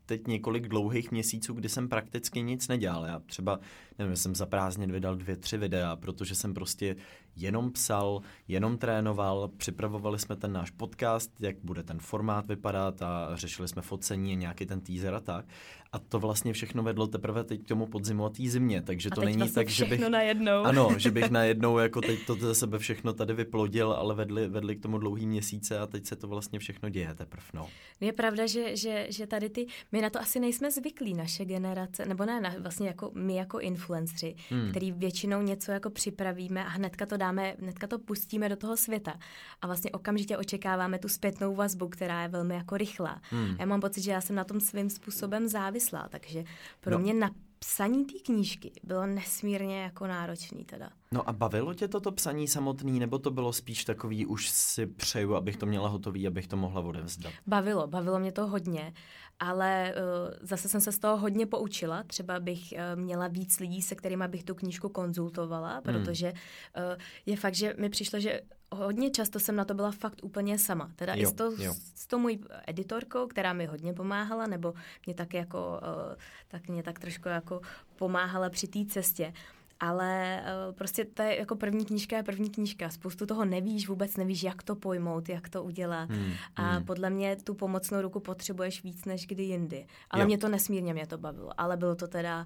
[0.06, 3.06] teď několik dlouhých měsíců, kdy jsem prakticky nic nedělal.
[3.06, 3.60] Já třeba,
[4.00, 6.96] nevím, jsem za prázdnin vydal dvě, tři videa, protože jsem prostě
[7.40, 13.30] jenom psal, jenom trénoval, připravovali jsme ten náš podcast, jak bude ten formát vypadat a
[13.34, 15.46] řešili jsme focení a nějaký ten teaser a tak.
[15.92, 19.16] A to vlastně všechno vedlo teprve teď k tomu podzimu a té zimě, takže a
[19.16, 20.10] to není vlastně tak, že bych...
[20.10, 20.64] najednou.
[20.64, 24.76] Ano, že bych najednou jako teď to ze sebe všechno tady vyplodil, ale vedli, vedli
[24.76, 27.44] k tomu dlouhý měsíce a teď se to vlastně všechno děje teprve.
[27.54, 27.68] No.
[28.02, 32.06] Je pravda, že, že, že tady ty, my na to asi nejsme zvyklí, naše generace,
[32.06, 34.70] nebo ne, na, vlastně jako my jako influenceri, hmm.
[34.70, 39.14] který většinou něco jako připravíme a hnedka to dáme, hnedka to pustíme do toho světa
[39.62, 43.22] a vlastně okamžitě očekáváme tu zpětnou vazbu, která je velmi jako rychlá.
[43.30, 43.56] Hmm.
[43.60, 46.44] Já mám pocit, že já jsem na tom svým způsobem závislá, takže
[46.82, 47.00] pro no.
[47.00, 50.90] mě na psaní té knížky bylo nesmírně jako náročný teda.
[51.12, 55.36] No a bavilo tě toto psaní samotný, nebo to bylo spíš takový, už si přeju,
[55.36, 57.34] abych to měla hotový, abych to mohla odevzdat?
[57.48, 58.94] Bavilo, bavilo mě to hodně,
[59.40, 62.04] ale uh, zase jsem se z toho hodně poučila.
[62.04, 65.82] Třeba bych uh, měla víc lidí, se kterými bych tu knížku konzultovala, hmm.
[65.84, 70.20] protože uh, je fakt, že mi přišlo, že hodně často jsem na to byla fakt
[70.24, 70.92] úplně sama.
[70.96, 71.74] Teda jo, i s, to, jo.
[71.96, 74.74] s tou mojí editorkou, která mi hodně pomáhala, nebo
[75.06, 76.16] mě tak jako, uh,
[76.48, 77.62] tak mě tak trošku jako
[77.96, 79.34] pomáhala při té cestě.
[79.80, 82.90] Ale uh, prostě to je jako první knížka je první knížka.
[82.90, 86.10] Spoustu toho nevíš, vůbec nevíš, jak to pojmout, jak to udělat.
[86.10, 86.86] Hmm, a hmm.
[86.86, 89.86] podle mě tu pomocnou ruku potřebuješ víc než kdy jindy.
[90.10, 90.28] Ale jo.
[90.28, 91.62] mě to nesmírně mě to bavilo.
[91.62, 92.46] Ale bylo to teda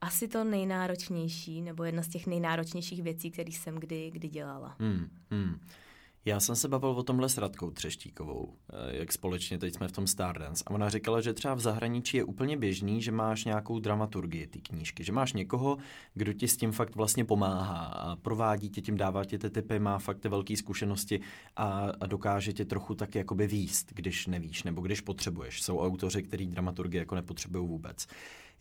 [0.00, 4.76] asi to nejnáročnější, nebo jedna z těch nejnáročnějších věcí, které jsem kdy, kdy dělala.
[4.78, 5.60] Hmm, hmm.
[6.24, 9.92] Já jsem se bavil o tomhle s Radkou Třeštíkovou, eh, jak společně teď jsme v
[9.92, 10.64] tom Stardance.
[10.66, 14.60] A ona říkala, že třeba v zahraničí je úplně běžný, že máš nějakou dramaturgii ty
[14.60, 15.78] knížky, že máš někoho,
[16.14, 19.78] kdo ti s tím fakt vlastně pomáhá a provádí tě tím, dává ti ty typy,
[19.78, 21.20] má fakt ty velké zkušenosti
[21.56, 25.62] a, a dokáže tě trochu tak jakoby výst, když nevíš nebo když potřebuješ.
[25.62, 28.06] Jsou autoři, který dramaturgii jako nepotřebují vůbec.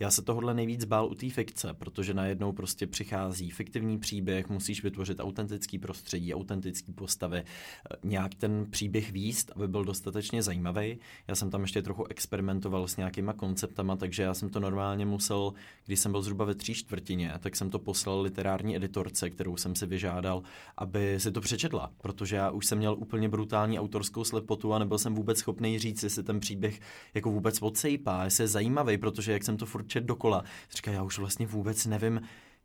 [0.02, 4.84] Já se tohle nejvíc bál u té fikce, protože najednou prostě přichází fiktivní příběh, musíš
[4.84, 11.00] vytvořit autentický prostředí, autentický postavy, eh, nějak ten příběh výst, aby byl dostatečně zajímavý.
[11.28, 15.54] Já jsem tam ještě trochu experimentoval s nějakýma konceptama, takže já jsem to normálně musel,
[15.86, 19.76] když jsem byl zhruba ve tří čtvrtině, tak jsem to poslal literární editorce, kterou jsem
[19.76, 20.44] si vyžádal,
[20.78, 24.98] aby si to přečetla, protože já už jsem měl úplně brutální autorskou slepotu a nebyl
[24.98, 26.80] jsem vůbec schopný říct, jestli ten příběh
[27.14, 30.44] jako vůbec odsejpá, jestli je zajímavý, protože jak jsem to furt čet dokola.
[30.76, 32.22] Říká, já už vlastně vůbec nevím,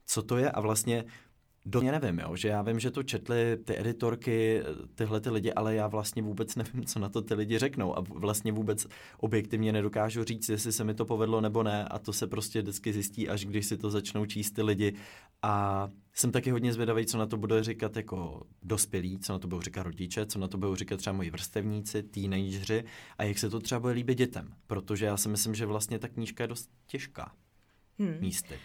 [0.06, 1.04] co to je a vlastně
[1.66, 4.62] do mě nevím, jo, že já vím, že to četli ty editorky,
[4.94, 7.98] tyhle ty lidi, ale já vlastně vůbec nevím, co na to ty lidi řeknou.
[7.98, 8.86] A vlastně vůbec
[9.18, 11.84] objektivně nedokážu říct, jestli se mi to povedlo nebo ne.
[11.84, 14.94] A to se prostě vždycky zjistí, až když si to začnou číst ty lidi.
[15.42, 19.48] A jsem taky hodně zvědavý, co na to bude říkat jako dospělí, co na to
[19.48, 22.84] budou říkat rodiče, co na to budou říkat třeba moji vrstevníci, teenageři
[23.18, 26.08] a jak se to třeba bude líbit dětem, protože já si myslím, že vlastně ta
[26.08, 27.32] knížka je dost těžká
[27.98, 28.16] hmm.
[28.20, 28.58] místy.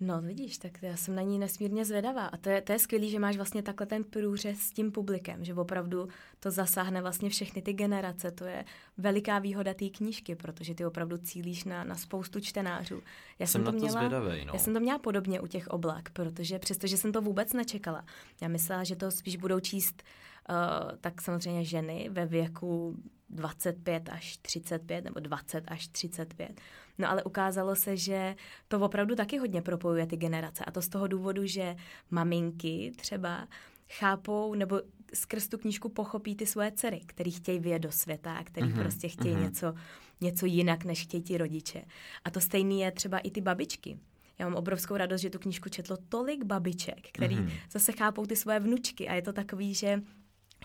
[0.00, 2.26] No, vidíš, tak já jsem na ní nesmírně zvědavá.
[2.26, 5.44] A to je, to je skvělý, že máš vlastně takhle ten průřez s tím publikem,
[5.44, 6.08] že opravdu
[6.40, 8.30] to zasáhne vlastně všechny ty generace.
[8.30, 8.64] To je
[8.98, 13.02] veliká výhoda té knížky, protože ty opravdu cílíš na, na spoustu čtenářů.
[13.38, 14.52] Já jsem, jsem to, měla, zvědavej, no.
[14.52, 18.04] Já jsem to měla podobně u těch oblak, protože přestože jsem to vůbec nečekala.
[18.40, 20.02] Já myslela, že to spíš budou číst
[20.50, 20.56] uh,
[21.00, 22.96] tak samozřejmě ženy ve věku
[23.30, 26.60] 25 až 35 nebo 20 až 35.
[26.98, 28.34] No ale ukázalo se, že
[28.68, 31.76] to opravdu taky hodně propojuje ty generace a to z toho důvodu, že
[32.10, 33.48] maminky třeba
[33.90, 34.80] chápou nebo
[35.14, 38.80] skrz tu knížku pochopí ty svoje dcery, který chtějí vyjet do světa a který mm-hmm.
[38.80, 39.42] prostě chtějí mm-hmm.
[39.42, 39.74] něco,
[40.20, 41.84] něco jinak, než chtějí ti rodiče.
[42.24, 43.98] A to stejný je třeba i ty babičky.
[44.38, 47.52] Já mám obrovskou radost, že tu knížku četlo tolik babiček, který mm-hmm.
[47.70, 50.02] zase chápou ty svoje vnučky a je to takový, že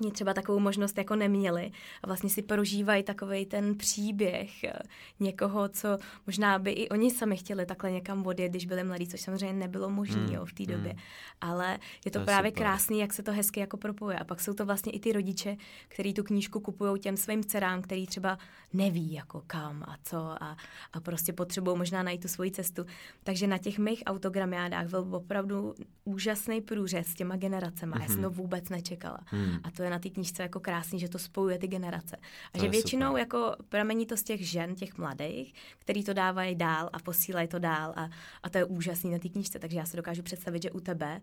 [0.02, 1.72] Oni třeba takovou možnost jako neměli
[2.04, 4.74] a vlastně si prožívají takový ten příběh eh,
[5.20, 9.22] někoho, co možná by i oni sami chtěli takhle někam odjet, když byli mladí, což
[9.22, 10.92] samozřejmě nebylo možné hmm, v té době.
[10.92, 11.02] Hmm.
[11.42, 12.64] Ale je to, to právě super.
[12.64, 14.20] krásný, jak se to hezky jako propoje.
[14.20, 17.82] A pak jsou to vlastně i ty rodiče, kteří tu knížku kupují těm svým dcerám,
[17.82, 18.38] který třeba
[18.74, 20.58] neví jako kam a co a,
[20.94, 22.86] a prostě potřebují možná najít tu svoji cestu.
[23.24, 27.94] Takže na těch mých autogramiádách byl opravdu úžasný průřez s těma generacemi.
[27.94, 28.02] Mm-hmm.
[28.02, 28.38] Já jsem to mhm.
[28.38, 29.20] vůbec nečekala.
[29.32, 29.60] Mm.
[29.64, 32.18] A to je na té knížce jako krásný, že to spojuje ty generace.
[32.54, 33.20] A to že většinou super.
[33.20, 37.60] jako pramení to z těch žen, těch mladých, který to dávají dál a posílají to
[37.60, 38.10] dál a,
[38.44, 39.60] a to je úžasný na té knížce.
[39.60, 41.22] Takže já se dokážu představit, že u tebe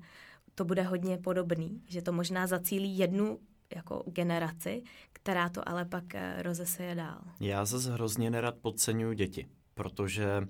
[0.54, 3.38] to bude hodně podobný, že to možná zacílí jednu
[3.74, 7.20] jako generaci, která to ale pak eh, rozeseje dál.
[7.40, 10.48] Já zase hrozně nerad podceňuji děti, protože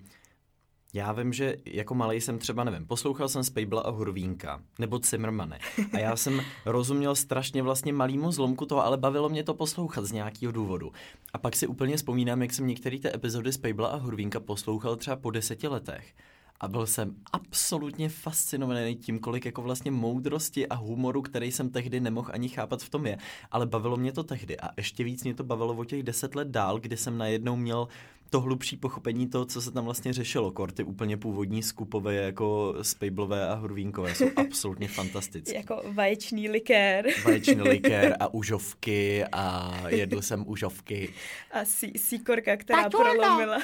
[0.93, 5.59] já vím, že jako malý jsem třeba, nevím, poslouchal jsem Spejbla a Hurvínka, nebo Cimrmane.
[5.93, 10.13] A já jsem rozuměl strašně vlastně malýmu zlomku toho, ale bavilo mě to poslouchat z
[10.13, 10.93] nějakého důvodu.
[11.33, 15.17] A pak si úplně vzpomínám, jak jsem některé ty epizody Spejbla a Hurvínka poslouchal třeba
[15.17, 16.15] po deseti letech.
[16.63, 22.01] A byl jsem absolutně fascinovaný tím, kolik jako vlastně moudrosti a humoru, který jsem tehdy
[22.01, 23.19] nemohl ani chápat v tom je.
[23.51, 26.49] Ale bavilo mě to tehdy a ještě víc mě to bavilo o těch deset let
[26.49, 27.89] dál, kdy jsem najednou měl
[28.31, 30.51] to hlubší pochopení toho, co se tam vlastně řešilo.
[30.51, 35.57] Korty úplně původní skupové jako spejblové a hrvínkové jsou absolutně fantastické.
[35.57, 37.07] jako vaječný likér.
[37.25, 41.13] Vaječný likér a užovky a jedl jsem užovky.
[41.53, 43.59] A sí, síkorka, která prolomila.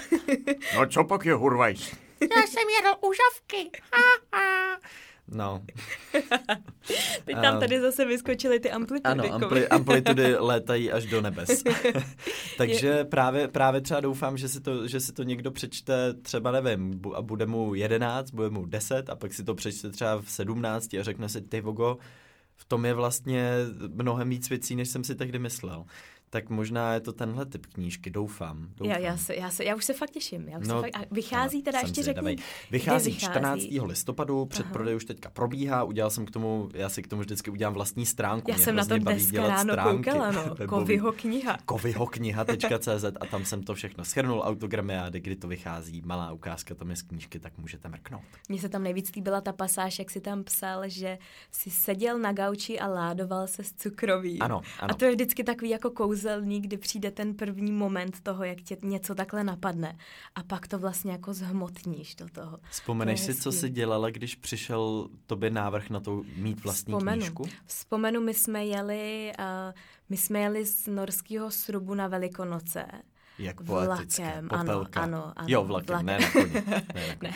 [0.75, 2.08] no co pak je hurvajs?
[2.21, 3.71] Já jsem jedl užovky.
[5.31, 5.65] No.
[7.25, 9.11] Teď tam uh, tady zase vyskočily ty amplitudy.
[9.11, 11.63] Ano, ampli, amplitudy létají až do nebes.
[12.59, 13.05] Takže je...
[13.05, 17.23] právě, právě třeba doufám, že si, to, že si to někdo přečte třeba, nevím, a
[17.23, 21.03] bude mu 11, bude mu 10 a pak si to přečte třeba v 17 a
[21.03, 21.99] řekne si, ty vogo,
[22.57, 23.53] v tom je vlastně
[23.95, 25.85] mnohem víc věcí, než jsem si tehdy myslel.
[26.31, 28.69] Tak možná je to tenhle typ knížky, doufám.
[28.77, 28.91] doufám.
[28.91, 30.49] Já, já, se, já, se, já už se fakt těším.
[30.49, 32.37] Já už no, se fakt, a vychází teda, ještě řekni,
[32.71, 33.63] vychází, vychází 14.
[33.83, 37.75] listopadu, předprodej už teďka probíhá, udělal jsem k tomu, já si k tomu vždycky udělám
[37.75, 38.51] vlastní stránku.
[38.51, 40.57] Já Mě jsem na to dneska ráno stránky, koukala, no.
[40.67, 41.59] Kovyho kniha.
[41.65, 46.91] Kovyho kniha.cz a tam jsem to všechno schrnul, autogramiády, kdy to vychází, malá ukázka tam
[46.91, 48.23] je z knížky, tak můžete mrknout.
[48.49, 51.19] Mně se tam nejvíc líbila ta pasáž, jak si tam psal, že
[51.51, 54.39] si seděl na gauči a ládoval se s cukroví.
[54.39, 54.91] Ano, ano.
[54.91, 58.61] A to je vždycky takový jako kouz kouzelný, kdy přijde ten první moment toho, jak
[58.61, 59.99] tě něco takhle napadne
[60.35, 62.59] a pak to vlastně jako zhmotníš do toho.
[62.71, 67.21] Vzpomeneš to si, co jsi dělala, když přišel tobě návrh na to mít vlastní Vzpomenu.
[67.21, 67.45] knížku?
[67.67, 69.45] Vzpomenu, my jsme jeli, uh,
[70.09, 72.87] my jsme jeli z norského srubu na Velikonoce
[73.39, 74.23] jak poetické.
[74.23, 75.47] Vlakem, ano, ano, ano.
[75.47, 76.07] Jo, vlakem, vlakem.
[76.07, 76.53] ne na koni.
[76.95, 77.35] Ne, ne.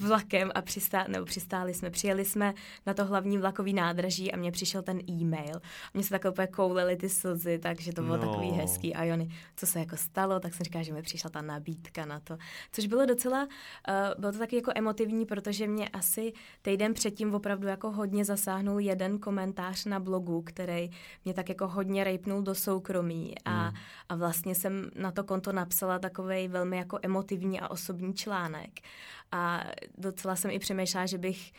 [0.00, 2.54] vlakem a přistá, nebo přistáli jsme, přijeli jsme
[2.86, 5.60] na to hlavní vlakový nádraží a mně přišel ten e-mail.
[5.94, 8.26] Mně se takhle úplně koulely ty slzy, takže to bylo no.
[8.26, 8.94] takový hezký.
[8.94, 12.20] A Jony, co se jako stalo, tak jsem říkala, že mi přišla ta nabídka na
[12.20, 12.36] to.
[12.72, 17.66] Což bylo docela, uh, bylo to taky jako emotivní, protože mě asi týden předtím opravdu
[17.66, 20.90] jako hodně zasáhnul jeden komentář na blogu, který
[21.24, 23.76] mě tak jako hodně rejpnul do soukromí a, hmm.
[24.08, 28.80] a vlastně jsem na to konto napsala takový velmi jako emotivní a osobní článek.
[29.32, 29.64] A
[29.98, 31.52] docela jsem i přemýšlela, že bych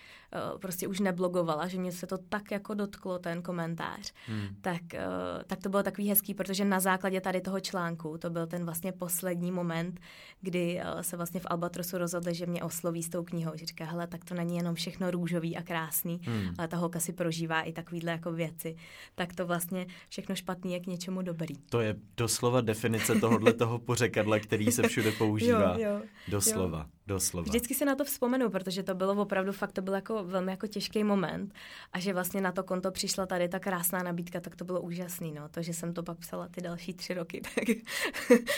[0.54, 4.14] uh, prostě už neblogovala, že mě se to tak jako dotklo, ten komentář.
[4.26, 4.48] Hmm.
[4.62, 8.48] Tak, uh, tak to bylo takový hezký, protože na základě tady toho článku, to byl
[8.48, 10.00] ten vlastně poslední moment,
[10.42, 13.86] kdy uh, se vlastně v Albatrosu rozhodli, že mě osloví s tou knihou, že říká,
[13.86, 16.56] hele, tak to není jenom všechno růžový a krásný, hmm.
[16.58, 18.76] ale ta holka si prožívá i takovýhle jako věci.
[19.16, 21.56] Tak to vlastně všechno špatný je k něčemu dobrý.
[21.70, 25.76] To je doslova definice tohohle toho pořekadla, který se všude používá.
[25.78, 26.80] jo, jo, doslova.
[26.80, 27.00] Jo.
[27.10, 27.52] Doslova.
[27.60, 30.68] Vždycky si na to vzpomenu, protože to bylo opravdu fakt, to byl jako velmi jako
[30.68, 31.54] těžký moment
[31.94, 35.32] a že vlastně na to konto přišla tady ta krásná nabídka, tak to bylo úžasný,
[35.32, 35.50] no.
[35.50, 37.66] To, že jsem to pak psala ty další tři roky, tak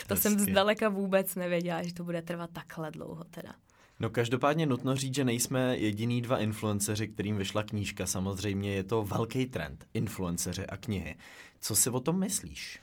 [0.08, 0.18] to Hezky.
[0.18, 3.54] jsem zdaleka vůbec nevěděla, že to bude trvat takhle dlouho teda.
[4.00, 8.06] No každopádně nutno říct, že nejsme jediný dva influenceři, kterým vyšla knížka.
[8.06, 11.16] Samozřejmě je to velký trend, influenceři a knihy.
[11.62, 12.80] Co si o tom myslíš?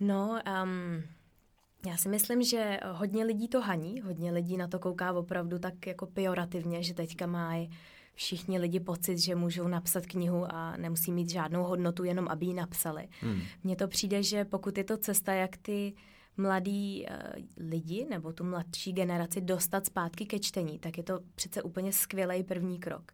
[0.00, 1.02] No, um,
[1.86, 5.86] já si myslím, že hodně lidí to haní, hodně lidí na to kouká opravdu tak
[5.86, 7.70] jako pejorativně, že teďka mají
[8.14, 12.54] všichni lidi pocit, že můžou napsat knihu a nemusí mít žádnou hodnotu, jenom aby ji
[12.54, 13.08] napsali.
[13.20, 13.40] Hmm.
[13.64, 15.94] Mně to přijde, že pokud je to cesta, jak ty
[16.36, 21.62] mladí uh, lidi nebo tu mladší generaci dostat zpátky ke čtení, tak je to přece
[21.62, 23.12] úplně skvělý první krok.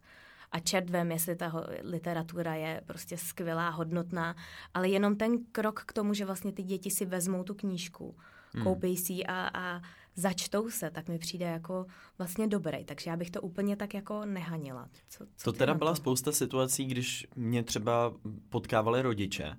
[0.51, 4.35] A čert vem, jestli ta literatura je prostě skvělá, hodnotná,
[4.73, 8.15] ale jenom ten krok k tomu, že vlastně ty děti si vezmou tu knížku.
[8.63, 9.81] Koupí si ji a, a
[10.15, 11.85] začtou se, tak mi přijde jako
[12.17, 12.85] vlastně dobrý.
[12.85, 14.89] Takže já bych to úplně tak jako nehanila.
[15.09, 18.13] Co, co to teda byla spousta situací, když mě třeba
[18.49, 19.57] potkávali rodiče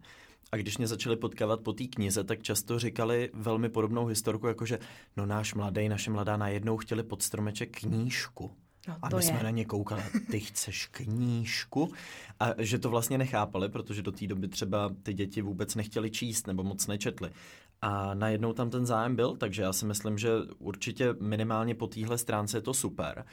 [0.52, 4.78] a když mě začali potkávat po té knize, tak často říkali velmi podobnou historku, jakože
[5.16, 8.50] no náš mladý, naše mladá najednou chtěli pod stromeček knížku.
[8.88, 9.22] No, a my je.
[9.22, 11.92] jsme na ně koukali, ty chceš knížku?
[12.40, 16.46] A že to vlastně nechápali, protože do té doby třeba ty děti vůbec nechtěli číst
[16.46, 17.30] nebo moc nečetli.
[17.82, 22.18] A najednou tam ten zájem byl, takže já si myslím, že určitě minimálně po téhle
[22.18, 23.24] stránce je to super.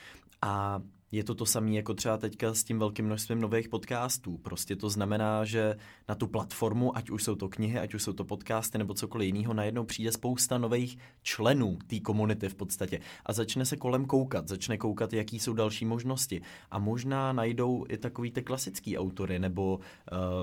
[0.42, 0.82] A
[1.12, 4.38] je to to samé jako třeba teďka s tím velkým množstvím nových podcastů.
[4.38, 5.76] Prostě to znamená, že
[6.10, 9.26] na tu platformu, ať už jsou to knihy, ať už jsou to podcasty nebo cokoliv
[9.26, 14.48] jiného, najednou přijde spousta nových členů té komunity v podstatě a začne se kolem koukat,
[14.48, 16.42] začne koukat, jaký jsou další možnosti.
[16.72, 19.80] A možná najdou i takový ty klasický autory nebo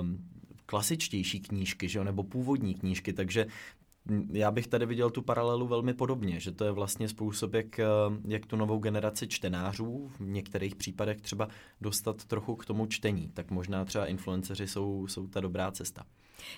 [0.00, 0.18] um,
[0.66, 3.46] klasičtější knížky, že jo, nebo původní knížky, takže
[4.32, 7.84] já bych tady viděl tu paralelu velmi podobně, že to je vlastně způsob, jak, eh,
[8.28, 11.48] jak tu novou generaci čtenářů v některých případech třeba
[11.80, 13.30] dostat trochu k tomu čtení.
[13.34, 16.04] Tak možná třeba influenceři jsou, jsou ta dobrá cesta.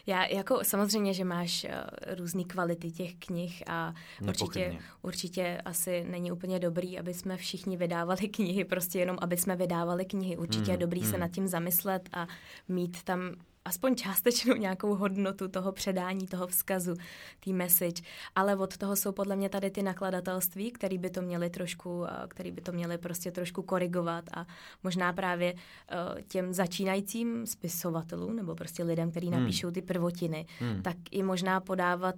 [0.07, 6.33] Já jako samozřejmě, že máš uh, různé kvality těch knih a určitě, určitě asi není
[6.33, 10.37] úplně dobrý, aby jsme všichni vydávali knihy, prostě jenom aby jsme vydávali knihy.
[10.37, 11.11] Určitě mm, je dobrý mm.
[11.11, 12.27] se nad tím zamyslet a
[12.69, 13.21] mít tam
[13.69, 16.95] aspoň částečnou nějakou hodnotu toho předání, toho vzkazu,
[17.41, 18.03] tý message.
[18.35, 22.11] Ale od toho jsou podle mě tady ty nakladatelství, který by to měli trošku, eh,
[22.29, 24.47] který by to měli prostě trošku korigovat a
[24.83, 29.41] možná právě uh, těm začínajícím spisovatelům nebo prostě lidem, kteří hmm.
[29.41, 30.83] napíšou ty prvotiny, hmm.
[30.83, 32.17] tak i možná podávat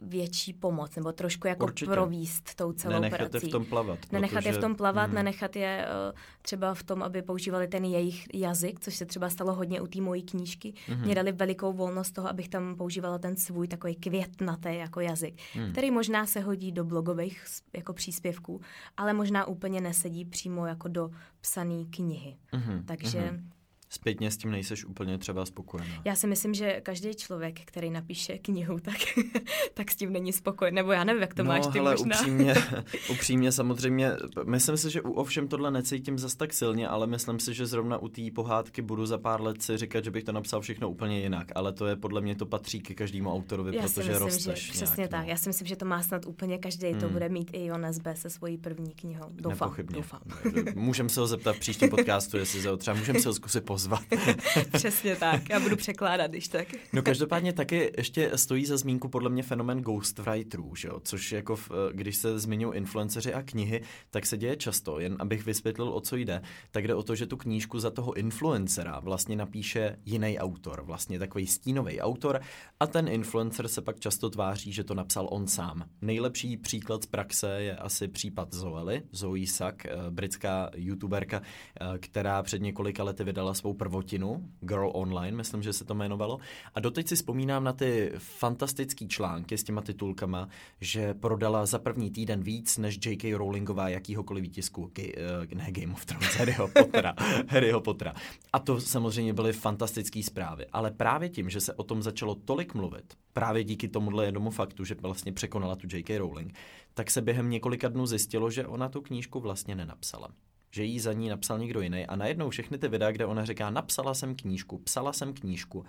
[0.00, 1.90] větší pomoc, nebo trošku jako Určitě.
[1.90, 3.46] províst tou celou nenechat prací.
[3.46, 3.98] Je v tom plavat.
[4.12, 4.48] Nenechat protože...
[4.48, 5.14] je v tom plavat, mm.
[5.14, 9.54] nenechat je uh, třeba v tom, aby používali ten jejich jazyk, což se třeba stalo
[9.54, 10.74] hodně u té mojí knížky.
[10.88, 11.00] Mm.
[11.00, 15.72] Mě dali velikou volnost toho, abych tam používala ten svůj takový květnatý jako jazyk, mm.
[15.72, 18.60] který možná se hodí do blogových jako příspěvků,
[18.96, 22.36] ale možná úplně nesedí přímo jako do psané knihy.
[22.52, 22.84] Mm.
[22.84, 23.30] Takže...
[23.30, 23.50] Mm
[23.90, 26.02] zpětně s tím nejseš úplně třeba spokojená.
[26.04, 28.96] Já si myslím, že každý člověk, který napíše knihu, tak,
[29.74, 30.74] tak s tím není spokojen.
[30.74, 32.16] Nebo já nevím, jak to no, máš ty hele, možná.
[32.18, 32.54] Upřímně,
[33.10, 34.10] upřímně samozřejmě,
[34.44, 37.98] myslím si, že u ovšem tohle necítím zas tak silně, ale myslím si, že zrovna
[37.98, 41.20] u té pohádky budu za pár let si říkat, že bych to napsal všechno úplně
[41.20, 41.46] jinak.
[41.54, 44.72] Ale to je podle mě to patří ke každému autorovi, já protože myslím, rosteš že,
[44.72, 45.24] Přesně nějak, tak.
[45.24, 45.30] No.
[45.30, 46.90] Já si myslím, že to má snad úplně každý.
[46.90, 47.00] Hmm.
[47.00, 48.16] To bude mít i Jonas B.
[48.16, 49.30] se svojí první knihou.
[49.30, 49.68] Doufám.
[49.68, 49.96] Nepochybně.
[49.96, 50.20] Doufám.
[50.74, 53.64] Můžeme se ho zeptat v příštím podcastu, jestli se ho třeba můžeme se ho zkusit
[53.80, 54.02] pozvat.
[54.72, 56.68] Přesně tak, já budu překládat, když tak.
[56.92, 61.00] no každopádně taky ještě stojí za zmínku podle mě fenomen ghostwriterů, že jo?
[61.04, 65.46] což jako v, když se zmiňují influenceři a knihy, tak se děje často, jen abych
[65.46, 69.36] vysvětlil, o co jde, tak jde o to, že tu knížku za toho influencera vlastně
[69.36, 72.40] napíše jiný autor, vlastně takový stínový autor
[72.80, 75.84] a ten influencer se pak často tváří, že to napsal on sám.
[76.00, 81.42] Nejlepší příklad z praxe je asi případ Zoely, Zoe Sack, eh, britská youtuberka,
[81.80, 85.94] eh, která před několika lety vydala svou prvotinu magazínu Girl Online, myslím, že se to
[85.94, 86.38] jmenovalo.
[86.74, 90.48] A doteď si vzpomínám na ty fantastické články s těma titulkama,
[90.80, 93.34] že prodala za první týden víc než J.K.
[93.34, 97.14] Rowlingová jakýhokoliv výtisku, G- uh, ne Game of Thrones, Harryho Pottera,
[97.48, 98.14] Harryho Pottera.
[98.52, 100.66] A to samozřejmě byly fantastické zprávy.
[100.72, 104.84] Ale právě tím, že se o tom začalo tolik mluvit, právě díky tomuhle jednomu faktu,
[104.84, 106.18] že vlastně překonala tu J.K.
[106.18, 106.54] Rowling,
[106.94, 110.28] tak se během několika dnů zjistilo, že ona tu knížku vlastně nenapsala
[110.70, 113.70] že jí za ní napsal někdo jiný a najednou všechny ty videa, kde ona říká
[113.70, 115.84] napsala jsem knížku, psala jsem knížku,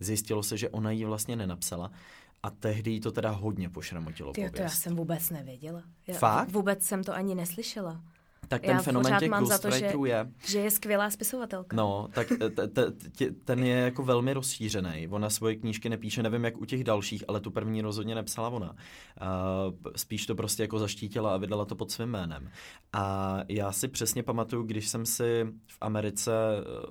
[0.00, 1.90] zjistilo se, že ona ji vlastně nenapsala
[2.42, 5.82] a tehdy jí to teda hodně pošramotilo Ty, to já jsem vůbec nevěděla.
[6.06, 6.50] Já Fakt?
[6.50, 8.02] Vůbec jsem to ani neslyšela.
[8.50, 10.30] Tak ten Já fenomen těch mám za to, že, je...
[10.46, 11.76] že je skvělá spisovatelka.
[11.76, 12.92] No, tak t, t, t,
[13.44, 15.08] ten je jako velmi rozšířený.
[15.10, 18.70] Ona svoje knížky nepíše, nevím jak u těch dalších, ale tu první rozhodně nepsala ona.
[18.70, 18.76] Uh,
[19.96, 22.50] spíš to prostě jako zaštítila a vydala to pod svým jménem.
[22.92, 26.32] A já si přesně pamatuju, když jsem si v Americe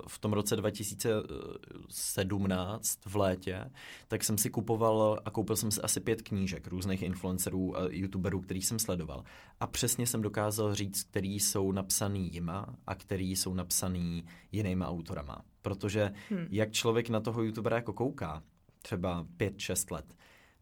[0.08, 3.70] v tom roce 2017 v létě,
[4.08, 8.40] tak jsem si kupoval a koupil jsem si asi pět knížek různých influencerů a youtuberů,
[8.40, 9.24] který jsem sledoval.
[9.60, 15.42] A přesně jsem dokázal říct, který jsou napsaný jima a který jsou napsaný jinýma autorama.
[15.62, 16.46] Protože hmm.
[16.50, 18.42] jak člověk na toho youtubera jako kouká,
[18.82, 20.14] třeba 5-6 let,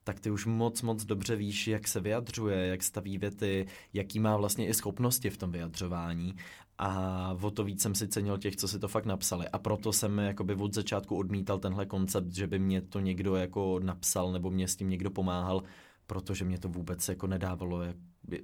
[0.05, 4.37] tak ty už moc, moc dobře víš, jak se vyjadřuje, jak staví věty, jaký má
[4.37, 6.35] vlastně i schopnosti v tom vyjadřování.
[6.79, 9.48] A o to víc jsem si cenil těch, co si to fakt napsali.
[9.48, 13.81] A proto jsem jakoby od začátku odmítal tenhle koncept, že by mě to někdo jako
[13.83, 15.62] napsal nebo mě s tím někdo pomáhal,
[16.07, 17.83] protože mě to vůbec jako nedávalo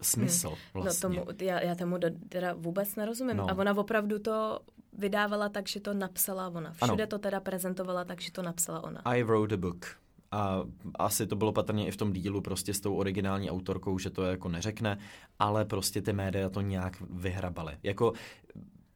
[0.03, 1.09] smysl vlastně.
[1.09, 3.37] No tomu, já, já tomu do, teda vůbec nerozumím.
[3.37, 3.51] No.
[3.51, 4.61] A ona opravdu to
[4.99, 6.73] vydávala tak, že to napsala ona.
[6.73, 7.07] Všude ano.
[7.07, 9.01] to teda prezentovala tak, že to napsala ona.
[9.05, 9.87] I wrote a book.
[10.31, 10.63] A
[10.99, 14.23] asi to bylo patrně i v tom dílu prostě s tou originální autorkou, že to
[14.23, 14.99] jako neřekne,
[15.39, 17.79] ale prostě ty média to nějak vyhrabaly.
[17.83, 18.13] Jako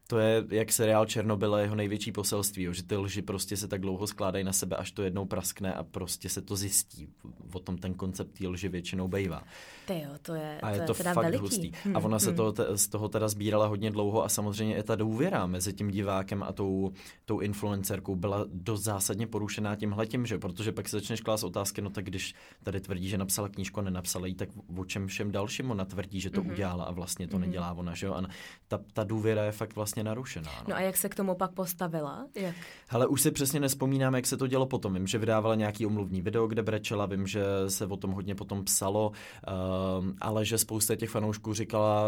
[0.07, 3.81] to je jak seriál Černobyl jeho největší poselství, jo, že ty lži prostě se tak
[3.81, 7.09] dlouho skládají na sebe, až to jednou praskne a prostě se to zjistí.
[7.53, 9.45] O tom ten koncept té lži většinou bejvá.
[9.89, 11.41] Ty jo, to je, a je to, to fakt veliký.
[11.41, 11.73] hustý.
[11.85, 12.21] Hmm, a ona hmm.
[12.21, 15.73] se to, te, z toho teda sbírala hodně dlouho a samozřejmě i ta důvěra mezi
[15.73, 16.93] tím divákem a tou,
[17.25, 21.91] tou influencerkou byla dost zásadně porušená tímhletím, že protože pak se začneš klást otázky, no
[21.91, 25.71] tak když tady tvrdí, že napsala knížku a nenapsala ji, tak o čem všem dalším
[25.71, 26.51] ona tvrdí, že to hmm.
[26.51, 27.47] udělala a vlastně to hmm.
[27.47, 28.15] nedělá ona, že jo?
[28.15, 28.23] A
[28.69, 30.51] ta, ta důvěra je fakt vlastně narušená.
[30.59, 30.65] No.
[30.69, 32.27] no a jak se k tomu pak postavila?
[32.35, 32.57] Jak?
[32.89, 34.95] Hele, už si přesně nespomínám, jak se to dělo potom.
[34.95, 38.65] Vím, že vydávala nějaký omluvní video, kde brečela, vím, že se o tom hodně potom
[38.65, 39.78] psalo, uh,
[40.21, 42.05] ale že spousta těch fanoušků říkala,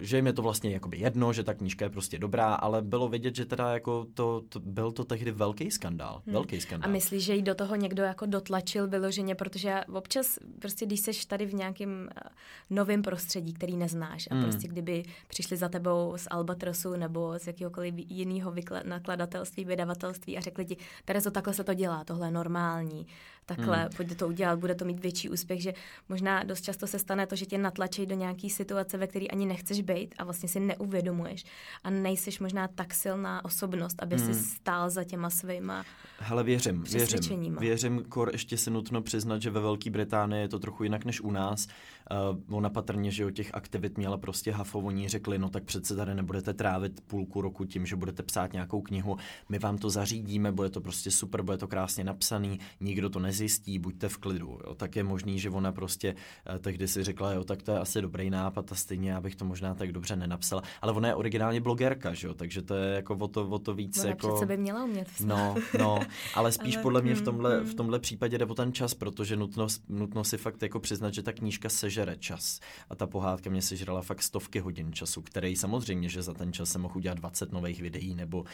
[0.00, 3.08] že jim je to vlastně jakoby jedno, že ta knížka je prostě dobrá, ale bylo
[3.08, 6.22] vidět, že teda jako to, to byl to tehdy velký skandál.
[6.26, 6.32] Hmm.
[6.32, 6.90] Velký skandál.
[6.90, 11.24] A myslíš, že jí do toho někdo jako dotlačil vyloženě, protože občas prostě, když seš
[11.24, 12.28] tady v nějakém eh,
[12.70, 14.42] novém prostředí, který neznáš a hmm.
[14.44, 18.54] prostě kdyby přišli za tebou z Albatrosu nebo z jakéhokoliv jiného
[18.84, 23.06] nakladatelství, vydavatelství a řekli ti, Terezo, takhle se to dělá, tohle je normální,
[23.46, 23.88] takhle, hmm.
[23.96, 25.74] pojďte to udělat, bude to mít větší úspěch, že
[26.08, 29.46] možná dost často se stane to, že tě natlačí do nějaké situace, ve které ani
[29.46, 31.44] nechceš být a vlastně si neuvědomuješ
[31.84, 34.34] a nejseš možná tak silná osobnost, aby hmm.
[34.34, 35.84] si stál za těma svýma
[36.24, 37.56] Hele, věřím, věřím.
[37.56, 41.20] Věřím, kor ještě si nutno přiznat, že ve Velké Británii je to trochu jinak než
[41.20, 41.68] u nás.
[42.12, 45.96] Uh, ona patrně, že o těch aktivit měla prostě hafo, oni řekli, no tak přece
[45.96, 49.16] tady nebudete trávit půlku roku tím, že budete psát nějakou knihu,
[49.48, 53.78] my vám to zařídíme, bude to prostě super, bude to krásně napsaný, nikdo to nezjistí,
[53.78, 54.58] buďte v klidu.
[54.66, 54.74] Jo.
[54.74, 58.02] Tak je možný, že ona prostě uh, tehdy si řekla, jo, tak to je asi
[58.02, 60.62] dobrý nápad a stejně já bych to možná tak dobře nenapsala.
[60.80, 63.74] Ale ona je originálně blogerka, že jo, takže to je jako o to, o to
[63.74, 64.28] víc ona jako...
[64.28, 65.98] přece by měla umět No, no,
[66.34, 67.74] ale spíš ale, podle mě v mm, tomhle, v mm.
[67.74, 71.32] tomhle případě jde o ten čas, protože nutno, nutno si fakt jako přiznat, že ta
[71.32, 71.68] knížka
[72.02, 72.60] sežere čas.
[72.90, 76.70] A ta pohádka mě sežrala fakt stovky hodin času, který samozřejmě, že za ten čas
[76.70, 78.48] se mohl udělat 20 nových videí nebo, uh,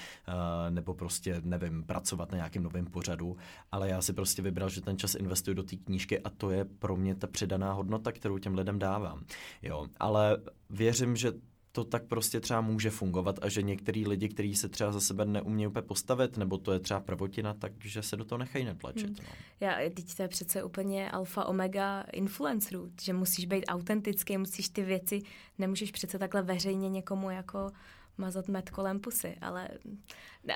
[0.71, 3.37] nebo prostě, nevím, pracovat na nějakém novém pořadu,
[3.73, 6.65] ale já si prostě vybral, že ten čas investuju do té knížky a to je
[6.65, 9.25] pro mě ta přidaná hodnota, kterou těm lidem dávám.
[9.63, 10.39] Jo, ale
[10.71, 11.33] věřím, že
[11.79, 15.25] to tak prostě třeba může fungovat a že některý lidi, kteří se třeba za sebe
[15.25, 19.07] neumějí úplně postavit, nebo to je třeba prvotina, takže se do toho nechají netlačit.
[19.07, 19.17] Hmm.
[19.23, 19.35] No.
[19.61, 24.83] Já, teď to je přece úplně alfa omega influencerů, že musíš být autentický, musíš ty
[24.83, 25.23] věci,
[25.59, 27.71] nemůžeš přece takhle veřejně někomu jako
[28.19, 29.69] mazat med kolem pusy, ale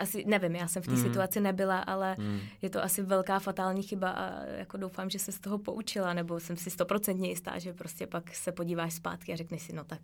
[0.00, 1.02] asi nevím, já jsem v té mm.
[1.02, 2.40] situaci nebyla, ale mm.
[2.62, 6.40] je to asi velká fatální chyba a jako doufám, že se z toho poučila, nebo
[6.40, 10.00] jsem si stoprocentně jistá, že prostě pak se podíváš zpátky a řekneš si, no tak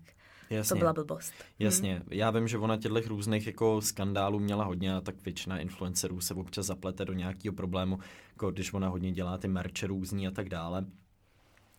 [0.51, 0.75] Jasně.
[0.75, 1.33] to byla blbost.
[1.59, 2.05] Jasně, hmm.
[2.11, 6.35] já vím, že ona těchto různých jako skandálů měla hodně a tak většina influencerů se
[6.35, 7.99] občas zaplete do nějakého problému,
[8.31, 10.87] jako když ona hodně dělá ty merče různý a tak dále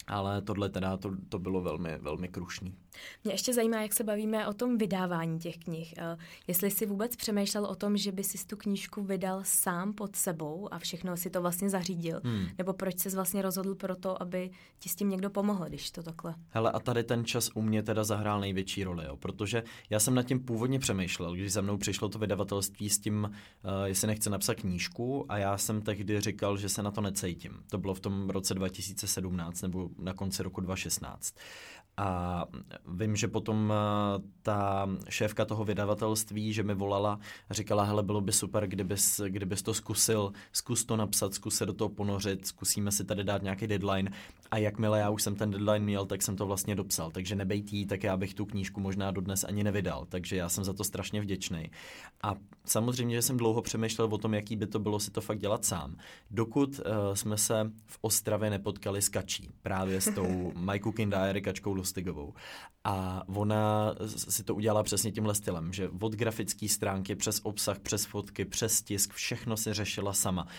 [0.10, 2.76] ale tohle teda to, to bylo velmi, velmi krušný.
[3.24, 5.94] Mě ještě zajímá, jak se bavíme o tom vydávání těch knih.
[5.98, 10.16] Eh, jestli jsi vůbec přemýšlel o tom, že by si tu knížku vydal sám pod
[10.16, 12.48] sebou a všechno si to vlastně zařídil, hmm.
[12.58, 16.04] nebo proč jsi vlastně rozhodl pro to, aby ti s tím někdo pomohl, když to
[16.04, 16.36] takhle?
[16.50, 20.16] Hele, a tady ten čas u mě teda zahrál největší roli, jo, protože já jsem
[20.16, 24.30] nad tím původně přemýšlel, když za mnou přišlo to vydavatelství s tím, uh, jestli nechce
[24.30, 27.64] napsat knížku a já jsem tehdy říkal, že se na to necítím.
[27.70, 31.36] To bylo v tom roce 2017 nebo na konci roku 2016.
[32.00, 32.46] A
[32.88, 38.32] vím, že potom uh, ta šéfka toho vydavatelství, že mi volala říkala, hele, bylo by
[38.32, 43.04] super, kdybys, kdybys to zkusil, zkus to napsat, zkus se do toho ponořit, zkusíme si
[43.04, 44.12] tady dát nějaký deadline
[44.52, 47.74] a jakmile já už jsem ten deadline měl, tak jsem to vlastně dopsal, takže nebejt
[47.74, 50.84] jí, tak já bych tu knížku možná dodnes ani nevydal, takže já jsem za to
[50.84, 51.72] strašně vděčný.
[52.24, 52.36] A
[52.66, 55.66] samozřejmě, že jsem dlouho přemýšlel o tom, jaký by to bylo si to fakt dělat
[55.66, 55.96] sám.
[56.32, 61.42] Dokud uh, jsme se v Ostravě nepotkali s Kačí, právě s tou My Cooking Diary
[61.42, 62.34] Kačkou Lustigovou.
[62.84, 68.06] A ona si to udělala přesně tímhle stylem, že od grafické stránky přes obsah, přes
[68.06, 70.44] fotky, přes tisk, všechno si řešila sama.
[70.44, 70.52] Uh,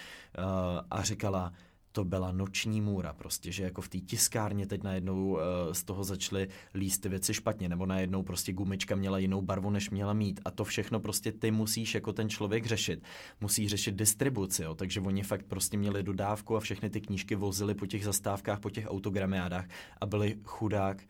[0.90, 1.52] a říkala,
[1.92, 5.38] to byla noční můra prostě, že jako v té tiskárně teď najednou uh,
[5.72, 9.90] z toho začaly líst ty věci špatně, nebo najednou prostě gumička měla jinou barvu, než
[9.90, 13.02] měla mít a to všechno prostě ty musíš jako ten člověk řešit.
[13.40, 17.74] Musí řešit distribuci, jo, takže oni fakt prostě měli dodávku a všechny ty knížky vozili
[17.74, 19.66] po těch zastávkách, po těch autogramiádách
[20.00, 21.02] a byli chudák,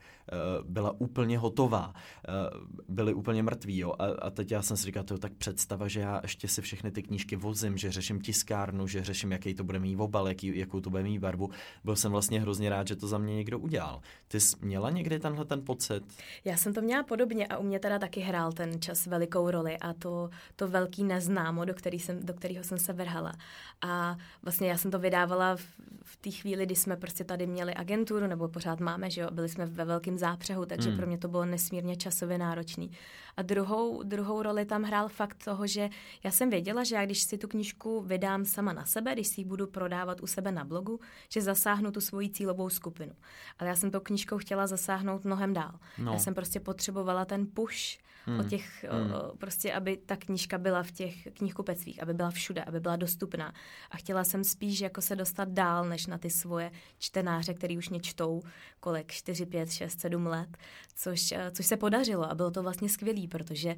[0.63, 5.03] byla úplně hotová, uh, byli úplně mrtví, jo, a, a teď já jsem si říkal,
[5.03, 9.03] to tak představa, že já ještě si všechny ty knížky vozím, že řeším tiskárnu, že
[9.03, 11.49] řeším, jaký to bude mít obal, jaký, jak jakou to bude mít barvu.
[11.83, 14.01] Byl jsem vlastně hrozně rád, že to za mě někdo udělal.
[14.27, 16.03] Ty jsi měla někdy tenhle ten pocit?
[16.45, 19.77] Já jsem to měla podobně a u mě teda taky hrál ten čas velikou roli
[19.77, 23.33] a to, to velký neznámo, do, který jsem, do kterého jsem se vrhala.
[23.81, 25.65] A vlastně já jsem to vydávala v,
[26.03, 29.49] v té chvíli, kdy jsme prostě tady měli agenturu, nebo pořád máme, že jo, byli
[29.49, 30.97] jsme ve velkém zápřehu, takže hmm.
[30.97, 32.91] pro mě to bylo nesmírně časově náročný.
[33.37, 35.89] A druhou, druhou roli tam hrál fakt toho, že
[36.23, 39.41] já jsem věděla, že já když si tu knížku vydám sama na sebe, když si
[39.41, 40.99] ji budu prodávat u sebe na blogu,
[41.29, 43.13] že zasáhnu tu svoji cílovou skupinu.
[43.59, 45.79] Ale já jsem tou knížkou chtěla zasáhnout mnohem dál.
[45.97, 46.13] No.
[46.13, 48.39] Já jsem prostě potřebovala ten push hmm.
[48.39, 49.13] o těch, hmm.
[49.13, 53.53] o, prostě aby ta knížka byla v těch knihkupectvích, aby byla všude, aby byla dostupná.
[53.91, 57.89] A chtěla jsem spíš jako se dostat dál, než na ty svoje čtenáře, který už
[57.89, 58.41] mě čtou
[58.79, 60.57] kolik, 4, 5, 6, 7 let,
[60.95, 63.77] což, eh, což se podařilo a bylo to vlastně skvělý, protože uh,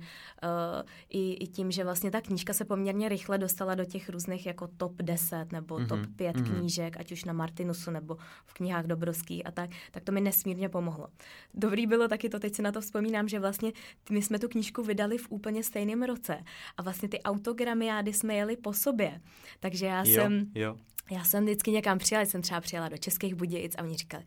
[1.10, 4.68] i, i tím, že vlastně ta knížka se poměrně rychle dostala do těch různých jako
[4.78, 5.88] top 10 nebo mm-hmm.
[5.88, 6.60] top 5 mm-hmm.
[6.60, 10.70] knížek, ať už na Martinusu nebo v knihách Dobrovských a tak, tak to mi nesmírně
[10.70, 11.08] pomohlo.
[11.54, 13.72] Dobrý bylo taky to, teď si na to vzpomínám, že vlastně
[14.10, 16.44] my jsme tu knížku vydali v úplně stejném roce
[16.78, 19.22] a vlastně ty autogramiády jsme jeli po sobě.
[19.60, 20.52] Takže já jo, jsem...
[20.56, 20.78] Jo
[21.12, 24.24] já jsem vždycky někam přijela, jsem třeba přijela do Českých Budějic a oni říkali,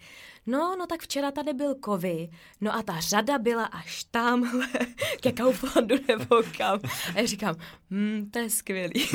[0.47, 2.29] no, no tak včera tady byl kovy,
[2.61, 4.67] no a ta řada byla až tamhle,
[5.21, 6.81] ke Kauflandu nebo kam.
[7.15, 7.57] A já říkám,
[7.91, 9.07] hm, to je skvělý.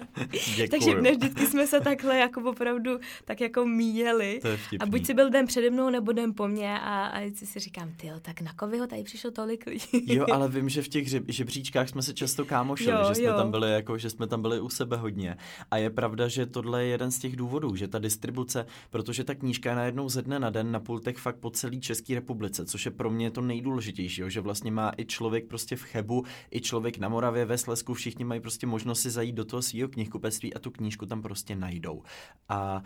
[0.70, 4.40] Takže ne, vždycky jsme se takhle jako opravdu tak jako míjeli.
[4.80, 7.92] A buď si byl den přede mnou, nebo den po mně a, a si říkám,
[7.96, 10.14] ty tak na ho tady přišlo tolik lidí.
[10.14, 13.36] jo, ale vím, že v těch žebříčkách jsme se často kámošili, jo, že jsme jo.
[13.36, 15.36] tam byli jako, že jsme tam byli u sebe hodně.
[15.70, 19.34] A je pravda, že tohle je jeden z těch důvodů, že ta distribuce, protože ta
[19.34, 22.84] knížka je najednou ze dne na den na pultech fakt po celé České republice, což
[22.84, 26.98] je pro mě to nejdůležitější, že vlastně má i člověk prostě v Chebu, i člověk
[26.98, 30.58] na Moravě, ve Slesku, všichni mají prostě možnost si zajít do toho svého knihkupectví a
[30.58, 32.02] tu knížku tam prostě najdou.
[32.48, 32.82] A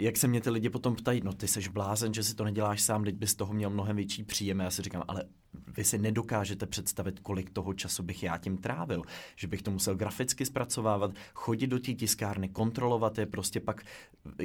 [0.00, 2.82] jak se mě ty lidi potom ptají, no ty seš blázen, že si to neděláš
[2.82, 4.60] sám, teď bys toho měl mnohem větší příjem.
[4.60, 5.24] Já si říkám, ale
[5.76, 9.02] vy si nedokážete představit, kolik toho času bych já tím trávil.
[9.36, 13.82] Že bych to musel graficky zpracovávat, chodit do té tiskárny, kontrolovat je, prostě pak,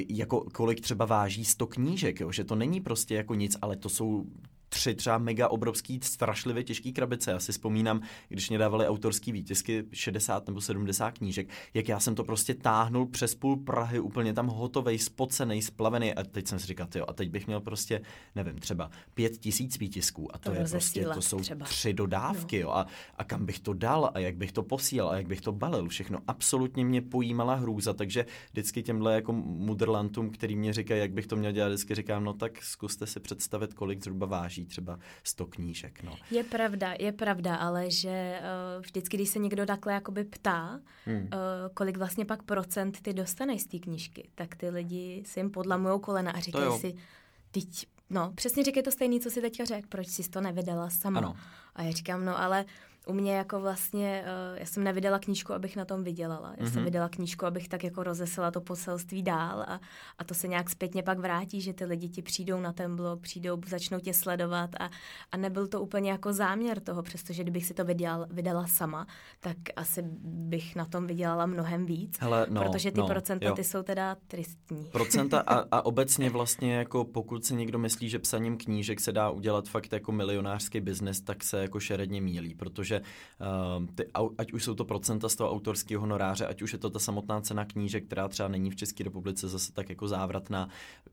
[0.08, 2.32] jako kolik třeba váží 100 knížek, jo?
[2.32, 4.26] že to není prostě jako nic, ale to jsou
[4.68, 7.30] tři třeba mega obrovský, strašlivě těžký krabice.
[7.30, 12.14] Já si vzpomínám, když mě dávali autorský výtisky 60 nebo 70 knížek, jak já jsem
[12.14, 16.66] to prostě táhnul přes půl Prahy, úplně tam hotovej, spocený, splavený a teď jsem si
[16.66, 18.00] říkal, jo, a teď bych měl prostě,
[18.34, 21.66] nevím, třeba pět tisíc výtisků a to, to je prostě, to jsou třeba.
[21.66, 22.62] tři dodávky, no.
[22.62, 22.86] jo, a,
[23.18, 25.88] a kam bych to dal a jak bych to posílal a jak bych to balil,
[25.88, 31.26] všechno absolutně mě pojímala hrůza, takže vždycky těmhle jako mudrlantům, který mě říkají, jak bych
[31.26, 35.46] to měl dělat, vždycky říkám, no tak zkuste si představit, kolik zhruba váží třeba 100
[35.46, 36.02] knížek.
[36.02, 36.16] No.
[36.30, 41.22] Je pravda, je pravda, ale že uh, vždycky, když se někdo takhle jakoby ptá, hmm.
[41.22, 41.28] uh,
[41.74, 45.98] kolik vlastně pak procent ty dostaneš z té knížky, tak ty lidi si jim podlamujou
[45.98, 46.94] kolena a říkají si,
[47.50, 51.18] teď, no, přesně říkají to stejný, co si teďka řekl, proč jsi to nevydala sama.
[51.18, 51.36] Ano.
[51.74, 52.64] A já říkám, no ale
[53.06, 56.54] u mě jako vlastně, uh, já jsem nevydala knížku, abych na tom vydělala.
[56.56, 56.70] Já mm-hmm.
[56.70, 56.84] jsem mhm.
[56.84, 59.80] vydala knížku, abych tak jako rozesila to poselství dál a,
[60.18, 63.20] a to se nějak zpětně pak vrátí, že ty lidi ti přijdou na ten blog,
[63.20, 64.90] přijdou, začnou tě sledovat a,
[65.32, 69.06] a nebyl to úplně jako záměr toho, přestože kdybych si to vydal, vydala sama,
[69.40, 73.64] tak asi bych na tom vydělala mnohem víc, Hele, no, protože ty no, procenta ty
[73.64, 74.88] jsou teda tristní.
[74.92, 79.30] Procenta a, a obecně vlastně jako pokud si někdo myslí, že psaním knížek se dá
[79.30, 84.06] udělat fakt jako milionářský biznes, tak se jako šeredně mílí, protože protože uh, ty,
[84.38, 87.40] ať už jsou to procenta z toho autorského honoráře, ať už je to ta samotná
[87.40, 90.68] cena knížek, která třeba není v České republice zase tak jako závratná,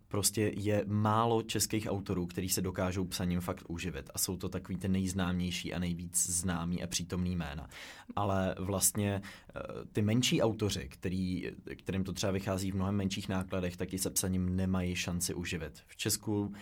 [0.07, 4.77] prostě je málo českých autorů, kteří se dokážou psaním fakt uživit a jsou to takový
[4.77, 7.67] ty nejznámější a nejvíc známý a přítomný jména.
[8.15, 13.77] Ale vlastně uh, ty menší autoři, který, kterým to třeba vychází v mnohem menších nákladech,
[13.77, 15.81] taky se psaním nemají šanci uživit.
[15.87, 16.53] V Česku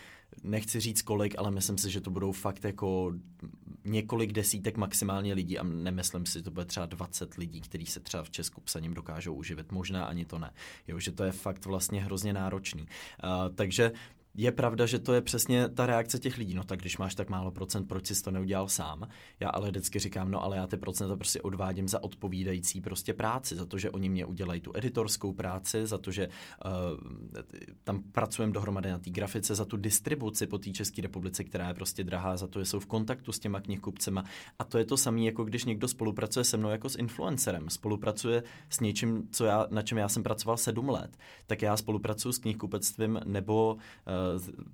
[0.43, 3.13] nechci říct kolik, ale myslím si, že to budou fakt jako
[3.85, 7.99] několik desítek maximálně lidí a nemyslím si, že to bude třeba 20 lidí, kteří se
[7.99, 9.71] třeba v Česku psaním dokážou uživit.
[9.71, 10.53] Možná ani to ne.
[10.87, 12.81] Jo, že to je fakt vlastně hrozně náročný.
[12.81, 13.91] Uh, takže
[14.35, 16.53] je pravda, že to je přesně ta reakce těch lidí.
[16.53, 19.07] No tak když máš tak málo procent, proč jsi to neudělal sám?
[19.39, 23.55] Já ale vždycky říkám, no ale já ty procenta prostě odvádím za odpovídající prostě práci,
[23.55, 26.71] za to, že oni mě udělají tu editorskou práci, za to, že uh,
[27.83, 31.73] tam pracujeme dohromady na té grafice, za tu distribuci po té České republice, která je
[31.73, 34.23] prostě drahá, za to, že jsou v kontaktu s těma knihkupcema.
[34.59, 38.43] A to je to samé, jako když někdo spolupracuje se mnou jako s influencerem, spolupracuje
[38.69, 41.17] s něčím, co já, na čem já jsem pracoval sedm let,
[41.47, 44.20] tak já spolupracuji s knihkupectvím nebo uh,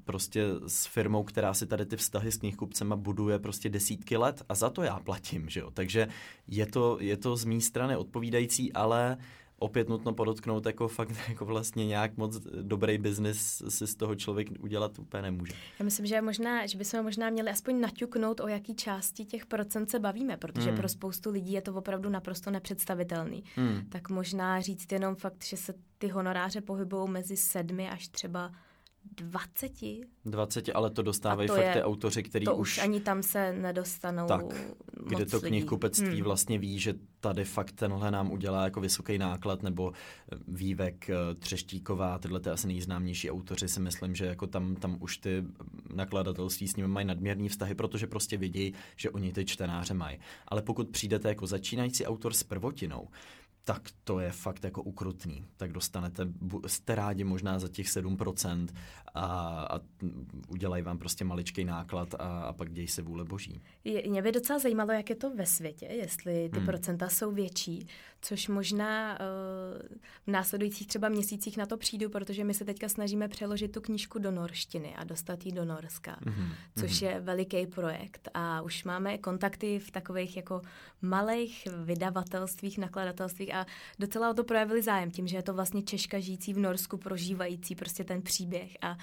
[0.03, 4.55] prostě s firmou, která si tady ty vztahy s knihkupcema buduje prostě desítky let a
[4.55, 5.71] za to já platím, že jo.
[5.71, 6.07] Takže
[6.47, 9.17] je to, je to z mé strany odpovídající, ale
[9.59, 14.47] opět nutno podotknout, jako fakt jako vlastně nějak moc dobrý biznis si z toho člověk
[14.59, 15.53] udělat úplně nemůže.
[15.79, 19.91] Já myslím, že možná, že bychom možná měli aspoň naťuknout, o jaký části těch procent
[19.91, 20.77] se bavíme, protože hmm.
[20.77, 23.43] pro spoustu lidí je to opravdu naprosto nepředstavitelný.
[23.55, 23.81] Hmm.
[23.89, 28.51] Tak možná říct jenom fakt, že se ty honoráře pohybují mezi sedmi až třeba
[29.15, 29.71] 20?
[30.25, 32.77] 20, ale to dostávají to fakt je, ty autoři, který to už...
[32.77, 34.45] ani tam se nedostanou Tak,
[35.07, 36.23] kde to knihkupectví hmm.
[36.23, 39.93] vlastně ví, že tady fakt tenhle nám udělá jako vysoký náklad, nebo
[40.47, 45.17] Vývek, eh, Třeštíková, tyhle ty asi nejznámější autoři si myslím, že jako tam, tam už
[45.17, 45.43] ty
[45.93, 50.19] nakladatelství s nimi mají nadměrný vztahy, protože prostě vidí, že oni ty čtenáře mají.
[50.47, 53.07] Ale pokud přijdete jako začínající autor s prvotinou,
[53.67, 55.45] tak to je fakt jako ukrutný.
[55.57, 56.27] Tak dostanete,
[56.67, 58.67] jste rádi možná za těch 7%
[59.13, 59.25] a,
[59.71, 59.79] a
[60.47, 63.61] udělají vám prostě maličký náklad a, a pak děj se vůle boží.
[63.83, 66.65] Je, mě by docela zajímalo, jak je to ve světě, jestli ty hmm.
[66.65, 67.87] procenta jsou větší,
[68.21, 69.97] což možná uh,
[70.27, 74.19] v následujících třeba měsících na to přijdu, protože my se teďka snažíme přeložit tu knížku
[74.19, 76.49] do norštiny a dostat ji do Norska, hmm.
[76.79, 77.11] což hmm.
[77.11, 80.61] je veliký projekt a už máme kontakty v takových jako
[81.01, 83.65] malých vydavatelstvích, nakladatelstvích a
[83.99, 87.75] docela o to projevili zájem tím, že je to vlastně Češka žijící v Norsku, prožívající
[87.75, 88.77] prostě ten příběh.
[88.81, 88.97] A uh,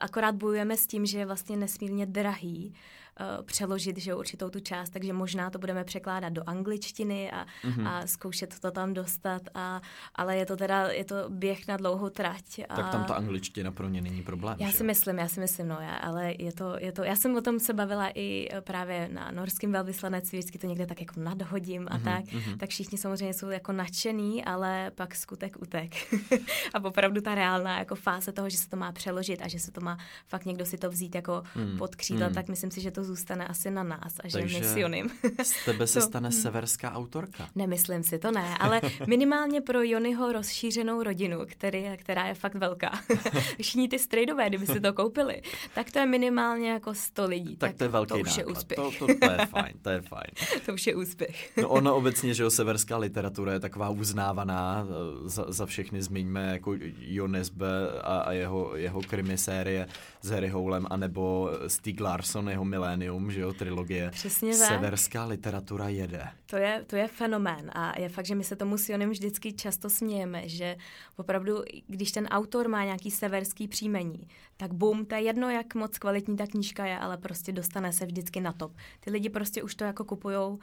[0.00, 2.74] akorát bojujeme s tím, že je vlastně nesmírně drahý
[3.20, 7.88] uh, přeložit že určitou tu část, takže možná to budeme překládat do angličtiny a, mm-hmm.
[7.88, 9.80] a zkoušet to tam dostat, a,
[10.14, 12.60] ale je to teda, je to běh na dlouhou trať.
[12.68, 12.76] A...
[12.76, 14.56] Tak tam ta angličtina pro ně není problém.
[14.60, 14.76] Já že?
[14.76, 17.40] si myslím, já si myslím, no, já, ale je to, je to, já jsem o
[17.40, 21.88] tom se bavila i eh, právě na norském velvyslanectví, vždycky to někde tak jako nadhodím
[21.90, 22.56] a mm-hmm, tak, mm-hmm.
[22.56, 25.94] tak všichni samozřejmě jsou jako nadšený, ale pak skutek utek.
[26.74, 29.72] a opravdu ta reálná jako fáze toho, že se to má přeložit a že se
[29.72, 32.34] to má fakt někdo si to vzít jako mm, pod křídla, mm.
[32.34, 35.10] tak myslím si, že to zůstane asi na nás a že Takže misionim.
[35.42, 36.42] z tebe se to, stane hmm.
[36.42, 37.48] severská autorka.
[37.54, 42.90] Nemyslím si to ne, ale minimálně pro Jonyho rozšířenou rodinu, který, která je fakt velká.
[43.62, 45.42] Všichni ty strejdové, kdyby si to koupili,
[45.74, 47.56] tak to je minimálně jako 100 lidí.
[47.56, 48.76] Tak, tak to je velký to už je úspěch.
[48.76, 50.30] To, to, to, je fajn, to je fajn.
[50.66, 51.56] to už je úspěch.
[51.56, 56.52] no ono obecně, že jo, severská literatura je taková uznávaná, eh, za, za všechny zmiňme
[56.52, 57.66] jako Jonesbe
[58.02, 59.86] a, a jeho, jeho krimisérie
[60.24, 64.10] s Harry Howlem, anebo Stieg Larsson, jeho Millennium, že jo, trilogie.
[64.10, 64.68] Přesně tak.
[64.68, 66.28] Severská literatura jede.
[66.46, 69.90] To je, to je fenomén a je fakt, že my se tomu Sionem vždycky často
[69.90, 70.76] smějeme, že
[71.16, 75.98] opravdu, když ten autor má nějaký severský příjmení, tak bum, to je jedno, jak moc
[75.98, 78.72] kvalitní ta knížka je, ale prostě dostane se vždycky na top.
[79.00, 80.58] Ty lidi prostě už to jako kupujou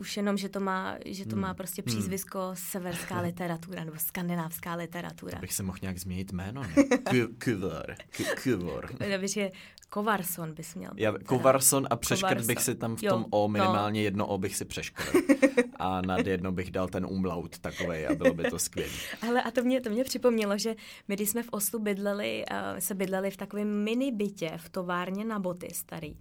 [0.00, 1.42] už jenom, že to má, že to hmm.
[1.42, 1.86] má prostě hmm.
[1.86, 2.56] přízvisko hmm.
[2.70, 5.36] severská literatura nebo skandinávská literatura.
[5.36, 6.74] To bych se mohl nějak změnit jméno, ne?
[7.38, 7.94] Kvor.
[8.34, 8.88] Kvor.
[9.26, 9.50] že
[9.88, 10.90] Kovarson bys měl.
[10.96, 14.04] Já, Kovarson a přeškrt bych si tam v tom jo, O, minimálně no.
[14.04, 15.14] jedno O bych si přeškrt.
[15.76, 18.92] a nad jedno bych dal ten umlaut takovej a bylo by to skvělé.
[19.28, 20.74] Ale a to mě, to mě připomnělo, že
[21.08, 25.24] my, když jsme v Oslu bydleli, uh, se bydleli v takovém mini bytě v továrně
[25.24, 26.18] na boty starý.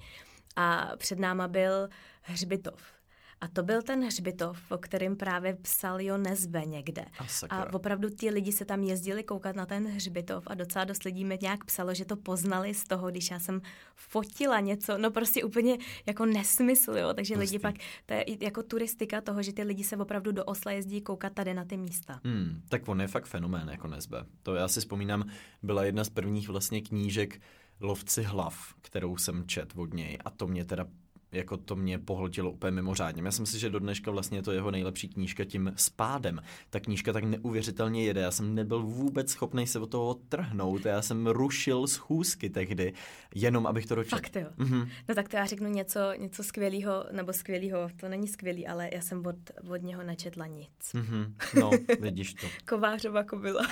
[0.55, 1.89] A před náma byl
[2.21, 2.98] hřbitov
[3.41, 7.05] a to byl ten hřbitov, o kterém právě psal Jo Nezbe někde.
[7.49, 11.03] A, a opravdu ti lidi se tam jezdili koukat na ten hřbitov a docela dost
[11.03, 13.61] lidí mi nějak psalo, že to poznali z toho, když já jsem
[13.95, 17.13] fotila něco, no prostě úplně jako nesmysl, jo.
[17.13, 17.39] Takže Pustý.
[17.39, 17.75] lidi pak,
[18.05, 21.53] to je jako turistika toho, že ty lidi se opravdu do Osla jezdí koukat tady
[21.53, 22.19] na ty místa.
[22.23, 24.25] Hmm, tak on je fakt fenomén jako Nezbe.
[24.43, 25.29] To já si vzpomínám,
[25.63, 27.41] byla jedna z prvních vlastně knížek
[27.81, 30.85] Lovci hlav, kterou jsem čet od něj a to mě teda
[31.31, 33.21] jako to mě pohltilo úplně mimořádně.
[33.25, 36.41] Já jsem si, že do dneška vlastně je to jeho nejlepší knížka tím spádem.
[36.69, 38.21] Ta knížka tak neuvěřitelně jede.
[38.21, 40.85] Já jsem nebyl vůbec schopný se od toho trhnout.
[40.85, 42.93] Já jsem rušil schůzky tehdy,
[43.35, 44.15] jenom abych to dočetl.
[44.15, 44.47] Fakt jo.
[44.57, 44.89] Mm-hmm.
[45.09, 49.01] No tak to já řeknu něco, něco skvělého, nebo skvělého, to není skvělý, ale já
[49.01, 49.35] jsem od,
[49.69, 50.69] od něho nečetla nic.
[50.93, 51.33] Mm-hmm.
[51.59, 52.47] No, vidíš to.
[52.69, 53.67] Kovářova kobila.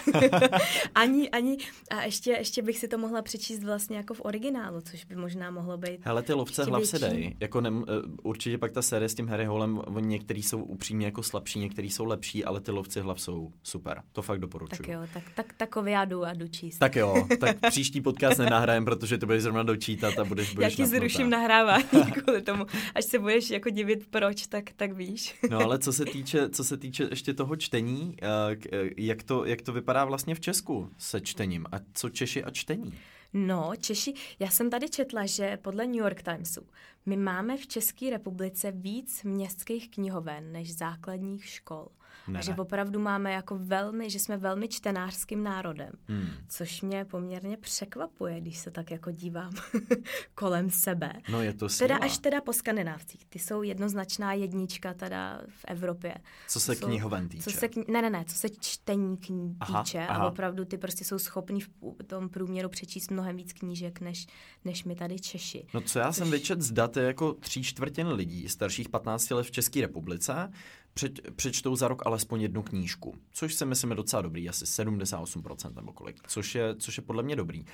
[0.95, 1.57] ani, ani,
[1.89, 5.51] a ještě, ještě bych si to mohla přečíst vlastně jako v originálu, což by možná
[5.51, 6.05] mohlo být.
[6.05, 7.35] Hele, ty lovce hlav se dej.
[7.47, 7.91] Jako ne, eh,
[8.23, 11.89] určitě pak ta série s tím Harry Holem, oni některý jsou upřímně jako slabší, některý
[11.89, 14.01] jsou lepší, ale ty lovci hlav jsou super.
[14.11, 14.77] To fakt doporučuji.
[14.77, 16.77] Tak jo, tak, tak takový já jdu a jdu číst.
[16.77, 20.75] Tak jo, tak příští podcast nenahrajem, protože to budeš zrovna dočítat a budeš, budeš Já
[20.75, 20.99] ti napnutá.
[20.99, 22.65] zruším nahrávání kvůli tomu.
[22.95, 25.35] Až se budeš jako divit proč, tak, tak víš.
[25.49, 28.27] no ale co se týče, co se týče ještě toho čtení, eh,
[28.71, 32.49] eh, jak to, jak to vypadá vlastně v Česku se čtením a co Češi a
[32.51, 32.93] čtení?
[33.33, 36.61] No, Češi, já jsem tady četla, že podle New York Timesu
[37.07, 41.87] my máme v České republice víc městských knihoven než základních škol.
[42.27, 46.27] Ne, že opravdu máme jako velmi, že jsme velmi čtenářským národem, hmm.
[46.47, 49.53] což mě poměrně překvapuje, když se tak jako dívám
[50.35, 51.13] kolem sebe.
[51.29, 53.25] No je to Teda až teda po skandinávcích.
[53.25, 56.15] Ty jsou jednoznačná jednička teda v Evropě.
[56.47, 57.43] Co se jsou, knihoven týče?
[57.43, 60.23] Co se, ne, ne, ne, co se čtení kni- aha, týče aha.
[60.23, 61.69] a opravdu ty prostě jsou schopní v
[62.07, 64.27] tom průměru přečíst mnohem víc knížek, než,
[64.65, 65.67] než my tady Češi.
[65.73, 66.15] No co já což...
[66.15, 70.51] jsem vyčet z dat jako tří čtvrtin lidí starších 15 let v České republice
[70.97, 75.75] před, přečtou za rok alespoň jednu knížku, což si myslím je docela dobrý, asi 78%
[75.75, 77.65] nebo kolik, což je, což je podle mě dobrý.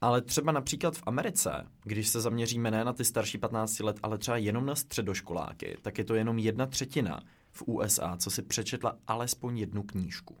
[0.00, 4.18] Ale třeba například v Americe, když se zaměříme ne na ty starší 15 let, ale
[4.18, 7.20] třeba jenom na středoškoláky, tak je to jenom jedna třetina
[7.52, 10.36] v USA, co si přečetla alespoň jednu knížku.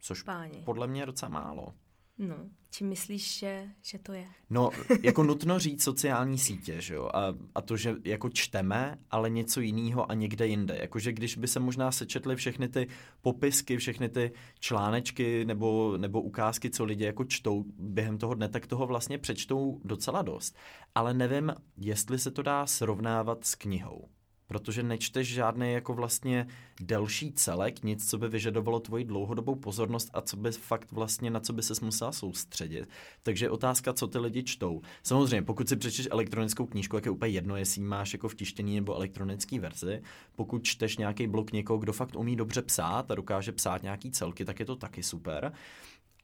[0.00, 0.62] Což Páni.
[0.64, 1.74] podle mě je docela málo.
[2.18, 2.36] No,
[2.70, 4.26] čím myslíš, že, že to je?
[4.50, 4.70] No,
[5.02, 9.60] jako nutno říct sociální sítě, že jo, a, a to, že jako čteme, ale něco
[9.60, 10.78] jiného a někde jinde.
[10.80, 12.88] Jakože když by se možná sečetly všechny ty
[13.20, 18.66] popisky, všechny ty článečky nebo, nebo ukázky, co lidi jako čtou během toho dne, tak
[18.66, 20.56] toho vlastně přečtou docela dost.
[20.94, 24.08] Ale nevím, jestli se to dá srovnávat s knihou
[24.46, 26.46] protože nečteš žádný jako vlastně
[26.80, 31.40] delší celek, nic, co by vyžadovalo tvoji dlouhodobou pozornost a co by fakt vlastně na
[31.40, 32.88] co by se musela soustředit.
[33.22, 34.82] Takže otázka, co ty lidi čtou.
[35.02, 38.74] Samozřejmě, pokud si přečteš elektronickou knížku, jak je úplně jedno, jestli máš jako v tištění
[38.74, 40.02] nebo elektronické verzi.
[40.36, 44.44] Pokud čteš nějaký blok někoho, kdo fakt umí dobře psát a dokáže psát nějaký celky,
[44.44, 45.52] tak je to taky super.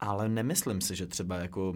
[0.00, 1.74] Ale nemyslím si, že třeba jako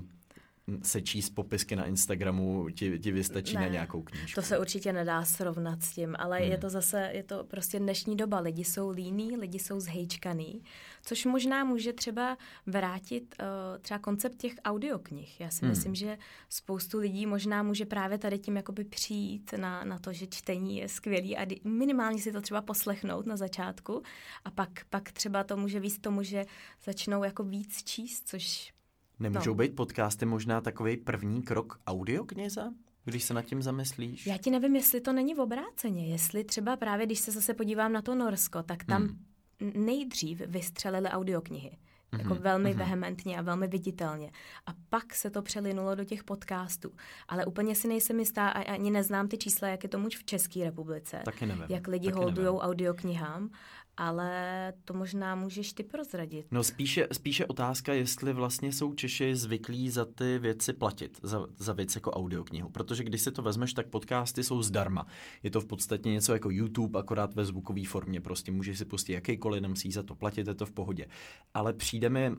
[0.82, 4.40] se číst popisky na Instagramu ti, ti vystačí ne, na nějakou knížku.
[4.40, 6.50] To se určitě nedá srovnat s tím, ale hmm.
[6.50, 8.40] je to zase, je to prostě dnešní doba.
[8.40, 10.62] Lidi jsou líní, lidi jsou zhejčkaný,
[11.02, 15.40] což možná může třeba vrátit uh, třeba koncept těch audioknih.
[15.40, 15.70] Já si hmm.
[15.70, 20.26] myslím, že spoustu lidí možná může právě tady tím jakoby přijít na, na to, že
[20.26, 24.02] čtení je skvělý a minimálně si to třeba poslechnout na začátku
[24.44, 26.44] a pak, pak třeba to může víc tomu, že
[26.84, 28.75] začnou jako víc číst, což
[29.18, 29.54] Nemůžou no.
[29.54, 32.72] být podcasty možná takový první krok audiokněza?
[33.04, 34.26] Když se nad tím zamyslíš?
[34.26, 36.06] Já ti nevím, jestli to není v obráceně.
[36.06, 39.86] Jestli třeba právě, když se zase podívám na to Norsko, tak tam hmm.
[39.86, 41.70] nejdřív vystřelili audioknihy.
[41.70, 42.18] Mm-hmm.
[42.18, 42.78] Jako velmi mm-hmm.
[42.78, 44.30] vehementně a velmi viditelně.
[44.66, 46.92] A pak se to přelinulo do těch podcastů.
[47.28, 50.64] Ale úplně si nejsem jistá a ani neznám ty čísla, jak je tomu v České
[50.64, 51.22] republice.
[51.24, 51.64] Taky nevím.
[51.68, 53.50] Jak lidi holdují audioknihám
[53.96, 56.46] ale to možná můžeš ty prozradit.
[56.50, 61.72] No spíše, spíše otázka, jestli vlastně jsou Češi zvyklí za ty věci platit, za, za
[61.72, 62.68] věc jako audioknihu.
[62.68, 65.06] Protože když si to vezmeš, tak podcasty jsou zdarma.
[65.42, 68.20] Je to v podstatě něco jako YouTube, akorát ve zvukové formě.
[68.20, 71.06] Prostě můžeš si pustit jakýkoliv, nemusíš za to platit, je to v pohodě.
[71.54, 72.30] Ale přijde mi,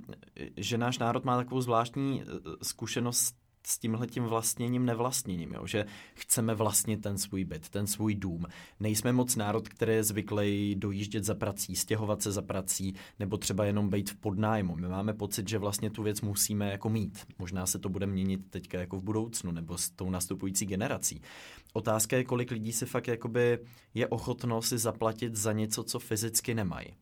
[0.57, 2.25] že náš národ má takovou zvláštní eh,
[2.63, 5.67] zkušenost s tímhletím vlastněním, nevlastněním, jo?
[5.67, 8.45] že chceme vlastnit ten svůj byt, ten svůj dům.
[8.79, 13.65] Nejsme moc národ, který je zvyklý dojíždět za prací, stěhovat se za prací, nebo třeba
[13.65, 14.75] jenom být v podnájmu.
[14.75, 17.25] My máme pocit, že vlastně tu věc musíme jako mít.
[17.39, 21.21] Možná se to bude měnit teďka jako v budoucnu, nebo s tou nastupující generací.
[21.73, 23.59] Otázka je, kolik lidí si fakt jakoby
[23.93, 26.93] je ochotno si zaplatit za něco, co fyzicky nemají.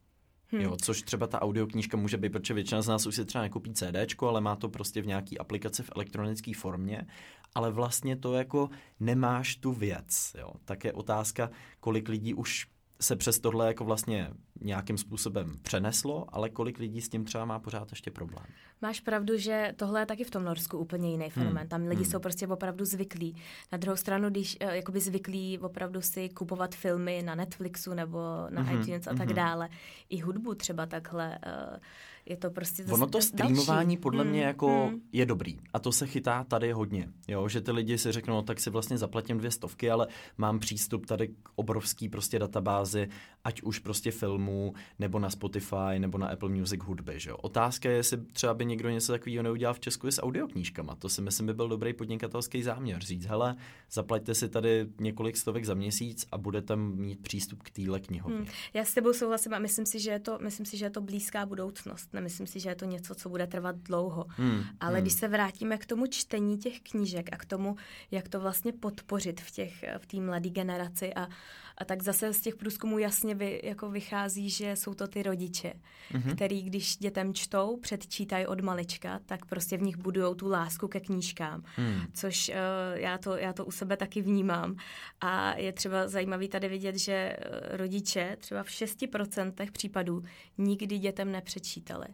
[0.52, 0.62] Hmm.
[0.62, 3.74] Jo, což třeba ta audioknížka může být, protože většina z nás už si třeba nekupí
[3.74, 7.08] CD, ale má to prostě v nějaký aplikaci v elektronické formě,
[7.56, 8.70] ale vlastně to jako
[9.00, 10.36] nemáš tu věc.
[10.40, 10.52] Jo.
[10.66, 12.68] Tak je otázka, kolik lidí už
[13.02, 14.30] se přes tohle jako vlastně
[14.62, 18.46] nějakým způsobem přeneslo, ale kolik lidí s tím třeba má pořád ještě problém.
[18.82, 21.58] Máš pravdu, že tohle je taky v tom Norsku úplně jiný fenomén.
[21.58, 21.68] Hmm.
[21.68, 22.12] Tam lidi hmm.
[22.12, 23.36] jsou prostě opravdu zvyklí.
[23.72, 28.62] Na druhou stranu, když uh, jakoby zvyklí opravdu si kupovat filmy na Netflixu nebo na
[28.62, 28.82] hmm.
[28.82, 29.36] iTunes a tak hmm.
[29.36, 29.70] dále,
[30.10, 31.78] i hudbu třeba takhle, uh,
[32.26, 35.02] je to prostě Ono to streamování podle hmm, mě jako hmm.
[35.12, 38.42] je dobrý a to se chytá tady hodně, jo, že ty lidi si řeknou, no,
[38.42, 43.10] tak si vlastně zaplatím dvě stovky, ale mám přístup tady k obrovský prostě databázi,
[43.44, 44.12] ať už prostě
[44.46, 47.38] filmů, nebo na Spotify, nebo na Apple Music hudby, že jo.
[47.38, 50.96] Otázka je, jestli třeba by někdo něco takového neudělal v Česku s audioknížkama.
[50.96, 53.02] To si myslím by byl dobrý podnikatelský záměr.
[53.02, 53.56] Říct, hele,
[53.92, 58.38] zaplaťte si tady několik stovek za měsíc a budete mít přístup k téhle knihovně.
[58.38, 58.48] Hmm.
[58.74, 61.02] Já s tebou souhlasím a myslím si, že je to, myslím si, že je to
[61.02, 64.26] blízká budoucnost nemyslím si, že je to něco, co bude trvat dlouho.
[64.30, 64.64] Hmm.
[64.80, 65.02] Ale hmm.
[65.02, 67.76] když se vrátíme k tomu čtení těch knížek a k tomu,
[68.12, 71.28] jak to vlastně podpořit v těch v té mladé generaci a,
[71.78, 75.74] a tak zase z těch průzkumů jasně vy, jako vychází, že jsou to ty rodiče,
[76.12, 76.36] mm-hmm.
[76.36, 81.00] který když dětem čtou, předčítají od malička, tak prostě v nich budují tu lásku ke
[81.00, 82.02] knížkám, mm.
[82.14, 82.56] což uh,
[83.00, 84.76] já, to, já to u sebe taky vnímám.
[85.22, 90.24] A je třeba zajímavý tady vidět, že eh, rodiče třeba v 6% případů
[90.58, 92.08] nikdy dětem nepřečítali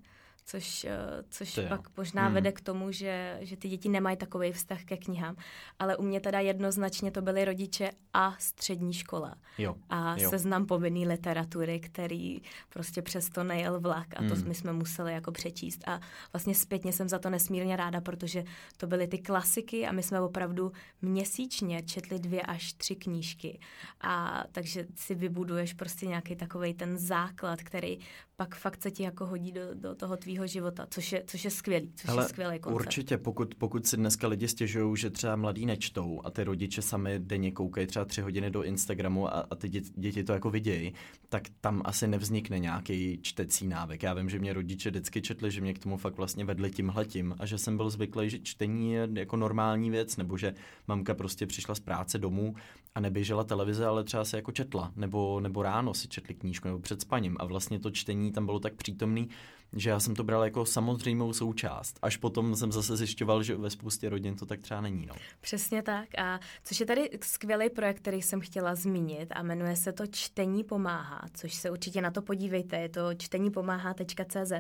[0.46, 0.98] což, eh,
[1.30, 2.34] což pak možná hmm.
[2.34, 5.36] vede k tomu, že, že ty děti nemají takový vztah ke knihám.
[5.80, 9.36] Ale u mě teda jednoznačně to byly rodiče a střední škola.
[9.58, 9.76] Jo.
[9.89, 10.30] A jo.
[10.30, 14.48] seznam povinný literatury, který prostě přesto nejel vlak a to hmm.
[14.48, 15.88] my jsme museli jako přečíst.
[15.88, 16.00] A
[16.34, 18.44] vlastně zpětně jsem za to nesmírně ráda, protože
[18.78, 20.72] to byly ty klasiky a my jsme opravdu
[21.02, 23.60] měsíčně četli dvě až tři knížky.
[24.02, 28.00] A takže si vybuduješ prostě nějaký takový ten základ, který
[28.42, 31.52] pak fakt se ti jako hodí do, do toho tvýho života, což je, což je
[31.52, 32.82] skvělý, což Ale je skvělý koncept.
[32.82, 37.20] Určitě, pokud, pokud si dneska lidi stěžují, že třeba mladí nečtou a ty rodiče sami
[37.20, 40.94] denně koukají třeba tři hodiny do Instagramu a, a ty děti, děti to jako vidějí,
[41.30, 44.04] tak tam asi nevznikne nějaký čtecí návyk.
[44.04, 47.36] Já vím, že mě rodiče vždycky četli, že mě k tomu fakt vlastně vedli tímhletím
[47.39, 50.54] a že jsem byl zvyklý, že čtení je jako normální věc, nebo že
[50.88, 52.56] mamka prostě přišla z práce domů
[52.96, 56.80] a neběžela televize, ale třeba se jako četla, nebo, nebo ráno si četli knížku, nebo
[56.80, 59.29] před spaním a vlastně to čtení tam bylo tak přítomný,
[59.73, 61.99] že já jsem to bral jako samozřejmou součást.
[62.01, 65.05] Až potom jsem zase zjišťoval, že ve spoustě rodin to tak třeba není.
[65.05, 65.15] No.
[65.41, 66.19] Přesně tak.
[66.19, 70.63] A což je tady skvělý projekt, který jsem chtěla zmínit a jmenuje se to Čtení
[70.63, 72.77] pomáhá, což se určitě na to podívejte.
[72.77, 74.51] Je to čtenípomáhá.cz.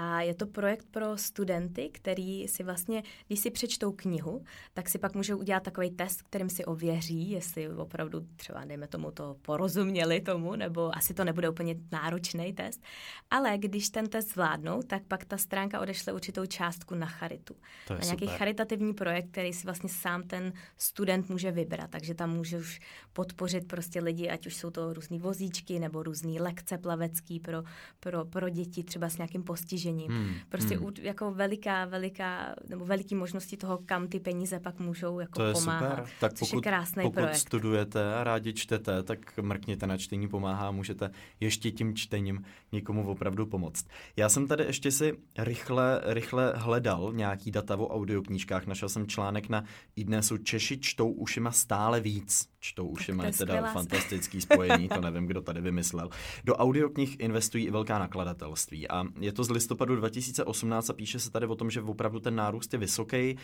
[0.00, 4.44] A je to projekt pro studenty, který si vlastně, když si přečtou knihu,
[4.74, 9.10] tak si pak můžou udělat takový test, kterým si ověří, jestli opravdu třeba, dejme tomu,
[9.10, 12.82] to porozuměli tomu, nebo asi to nebude úplně náročný test.
[13.30, 17.54] Ale když ten test zvládnou, tak pak ta stránka odešle určitou částku na charitu.
[17.86, 18.38] To je na nějaký super.
[18.38, 21.90] charitativní projekt, který si vlastně sám ten student může vybrat.
[21.90, 22.80] Takže tam může už
[23.12, 27.62] podpořit prostě lidi, ať už jsou to různý vozíčky nebo různý lekce plavecký pro,
[28.00, 30.10] pro, pro děti třeba s nějakým postižením postižením.
[30.10, 30.34] Hmm.
[30.48, 30.92] Prostě hmm.
[31.00, 35.52] jako veliká, veliká, nebo veliký možnosti toho, kam ty peníze pak můžou jako to je
[35.52, 35.90] pomáhat.
[35.90, 36.04] Super.
[36.20, 37.36] Tak což pokud, je krásný pokud projekt.
[37.36, 41.10] studujete a rádi čtete, tak mrkněte na čtení pomáhá, můžete
[41.40, 43.86] ještě tím čtením někomu opravdu pomoct.
[44.16, 48.66] Já jsem tady ještě si rychle, rychle hledal nějaký data o audioknížkách.
[48.66, 49.64] Našel jsem článek na
[49.96, 52.48] iDnesu Češi čtou ušima stále víc.
[52.60, 53.72] Čtou ušima je teda skvělá.
[53.72, 56.10] fantastický spojení, to nevím, kdo tady vymyslel.
[56.44, 61.30] Do audioknih investují i velká nakladatelství a je to z listopadu 2018 a píše se
[61.30, 63.36] tady o tom, že opravdu ten nárůst je vysoký.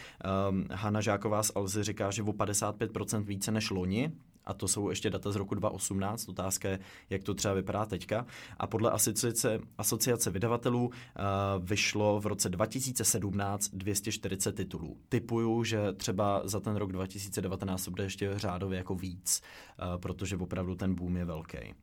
[0.51, 4.13] Um, Hanna Žáková z Alzy říká, že o 55% více než loni,
[4.47, 6.79] a to jsou ještě data z roku 2018, otázka je,
[7.11, 8.27] jak to třeba vypadá teďka.
[8.59, 10.93] A podle asociace, asociace vydavatelů uh,
[11.65, 14.97] vyšlo v roce 2017 240 titulů.
[15.09, 20.75] Typuju, že třeba za ten rok 2019 bude ještě řádově jako víc, uh, protože opravdu
[20.75, 21.75] ten boom je velký.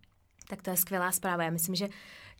[0.48, 1.44] Tak to je skvělá zpráva.
[1.44, 1.90] Já myslím, že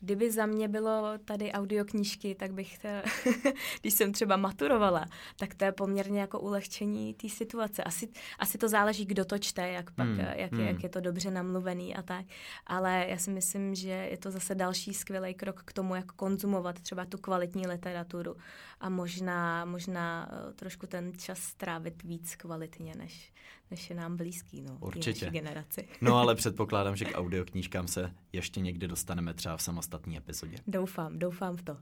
[0.02, 2.88] Kdyby za mě bylo tady audioknížky, tak bych, to,
[3.80, 7.84] když jsem třeba maturovala, tak to je poměrně jako ulehčení té situace.
[7.84, 10.18] Asi, asi to záleží, kdo to čte, jak, pak, hmm.
[10.18, 10.66] jak, hmm.
[10.66, 12.26] jak je to dobře namluvený a tak.
[12.66, 16.80] Ale já si myslím, že je to zase další skvělý krok k tomu, jak konzumovat
[16.80, 18.36] třeba tu kvalitní literaturu
[18.80, 23.32] a možná, možná eh, trošku ten čas strávit víc kvalitně, než,
[23.72, 25.30] než je nám blízký, no, Určitě.
[25.30, 25.88] generaci.
[26.00, 30.56] no ale předpokládám, že k audioknížkám se ještě někdy dostaneme třeba v samostatné epizodě.
[30.66, 31.76] Doufám, doufám v to.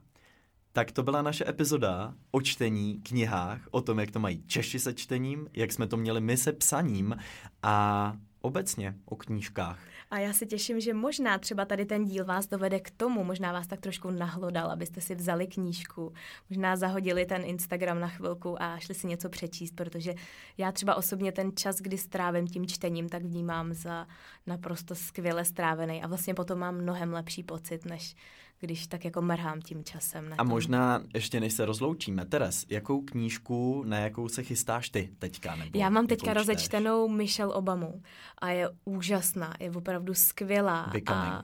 [0.73, 4.93] Tak to byla naše epizoda o čtení, knihách, o tom, jak to mají Češi se
[4.93, 7.17] čtením, jak jsme to měli my se psaním
[7.63, 9.79] a obecně o knížkách.
[10.11, 13.51] A já se těším, že možná třeba tady ten díl vás dovede k tomu, možná
[13.51, 16.13] vás tak trošku nahlodal, abyste si vzali knížku,
[16.49, 20.13] možná zahodili ten Instagram na chvilku a šli si něco přečíst, protože
[20.57, 24.07] já třeba osobně ten čas, kdy strávím tím čtením, tak vnímám za
[24.47, 28.15] naprosto skvěle strávený a vlastně potom mám mnohem lepší pocit, než
[28.61, 30.35] když tak jako mrhám tím časem.
[30.37, 35.55] A možná ještě než se rozloučíme, Teres, jakou knížku, na jakou se chystáš ty teďka?
[35.55, 38.01] Nebo Já mám teďka rozečtenou Michelle Obamu
[38.37, 40.89] a je úžasná, je opravdu skvělá.
[40.93, 41.33] Becoming.
[41.33, 41.43] A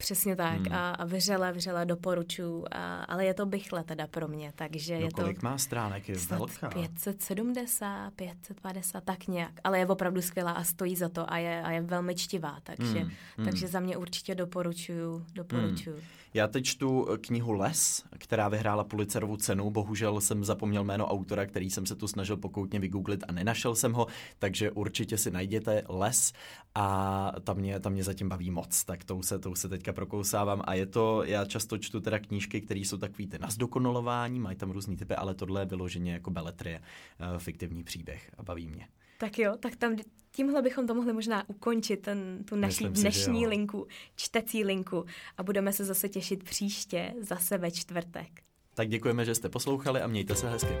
[0.00, 0.72] Přesně tak hmm.
[0.72, 5.00] a, a vřele, vřele doporučuji, a, ale je to bychle teda pro mě, takže no,
[5.00, 5.20] je to...
[5.22, 6.68] kolik má stránek, je velká.
[6.68, 11.70] 570, 550, tak nějak, ale je opravdu skvělá a stojí za to a je, a
[11.70, 13.10] je velmi čtivá, takže, hmm.
[13.44, 13.72] takže hmm.
[13.72, 15.96] za mě určitě doporučuju, doporučuju.
[15.96, 16.04] Hmm.
[16.34, 19.70] Já teď čtu eh, knihu Les, která vyhrála Pulitzerovu cenu.
[19.70, 23.92] Bohužel jsem zapomněl jméno autora, který jsem se tu snažil pokoutně vygooglit a nenašel jsem
[23.92, 24.06] ho,
[24.38, 26.32] takže určitě si najděte Les
[26.74, 30.62] a tam mě, tam mě zatím baví moc, tak tou se, tou se teďka prokousávám
[30.64, 34.56] a je to, já často čtu teda knížky, které jsou takový ty na zdokonalování, mají
[34.56, 38.88] tam různý typy, ale tohle je vyloženě jako beletrie, uh, fiktivní příběh a baví mě.
[39.20, 39.96] Tak jo, tak tam
[40.30, 45.04] tímhle bychom to mohli možná ukončit, ten, tu naší Myslím dnešní si, linku, čtecí linku
[45.36, 48.42] a budeme se zase těšit příště, zase ve čtvrtek.
[48.74, 50.74] Tak děkujeme, že jste poslouchali a mějte se hezky.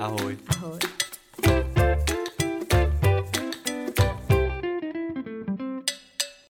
[0.00, 0.38] Ahoj.
[0.48, 0.78] Ahoj.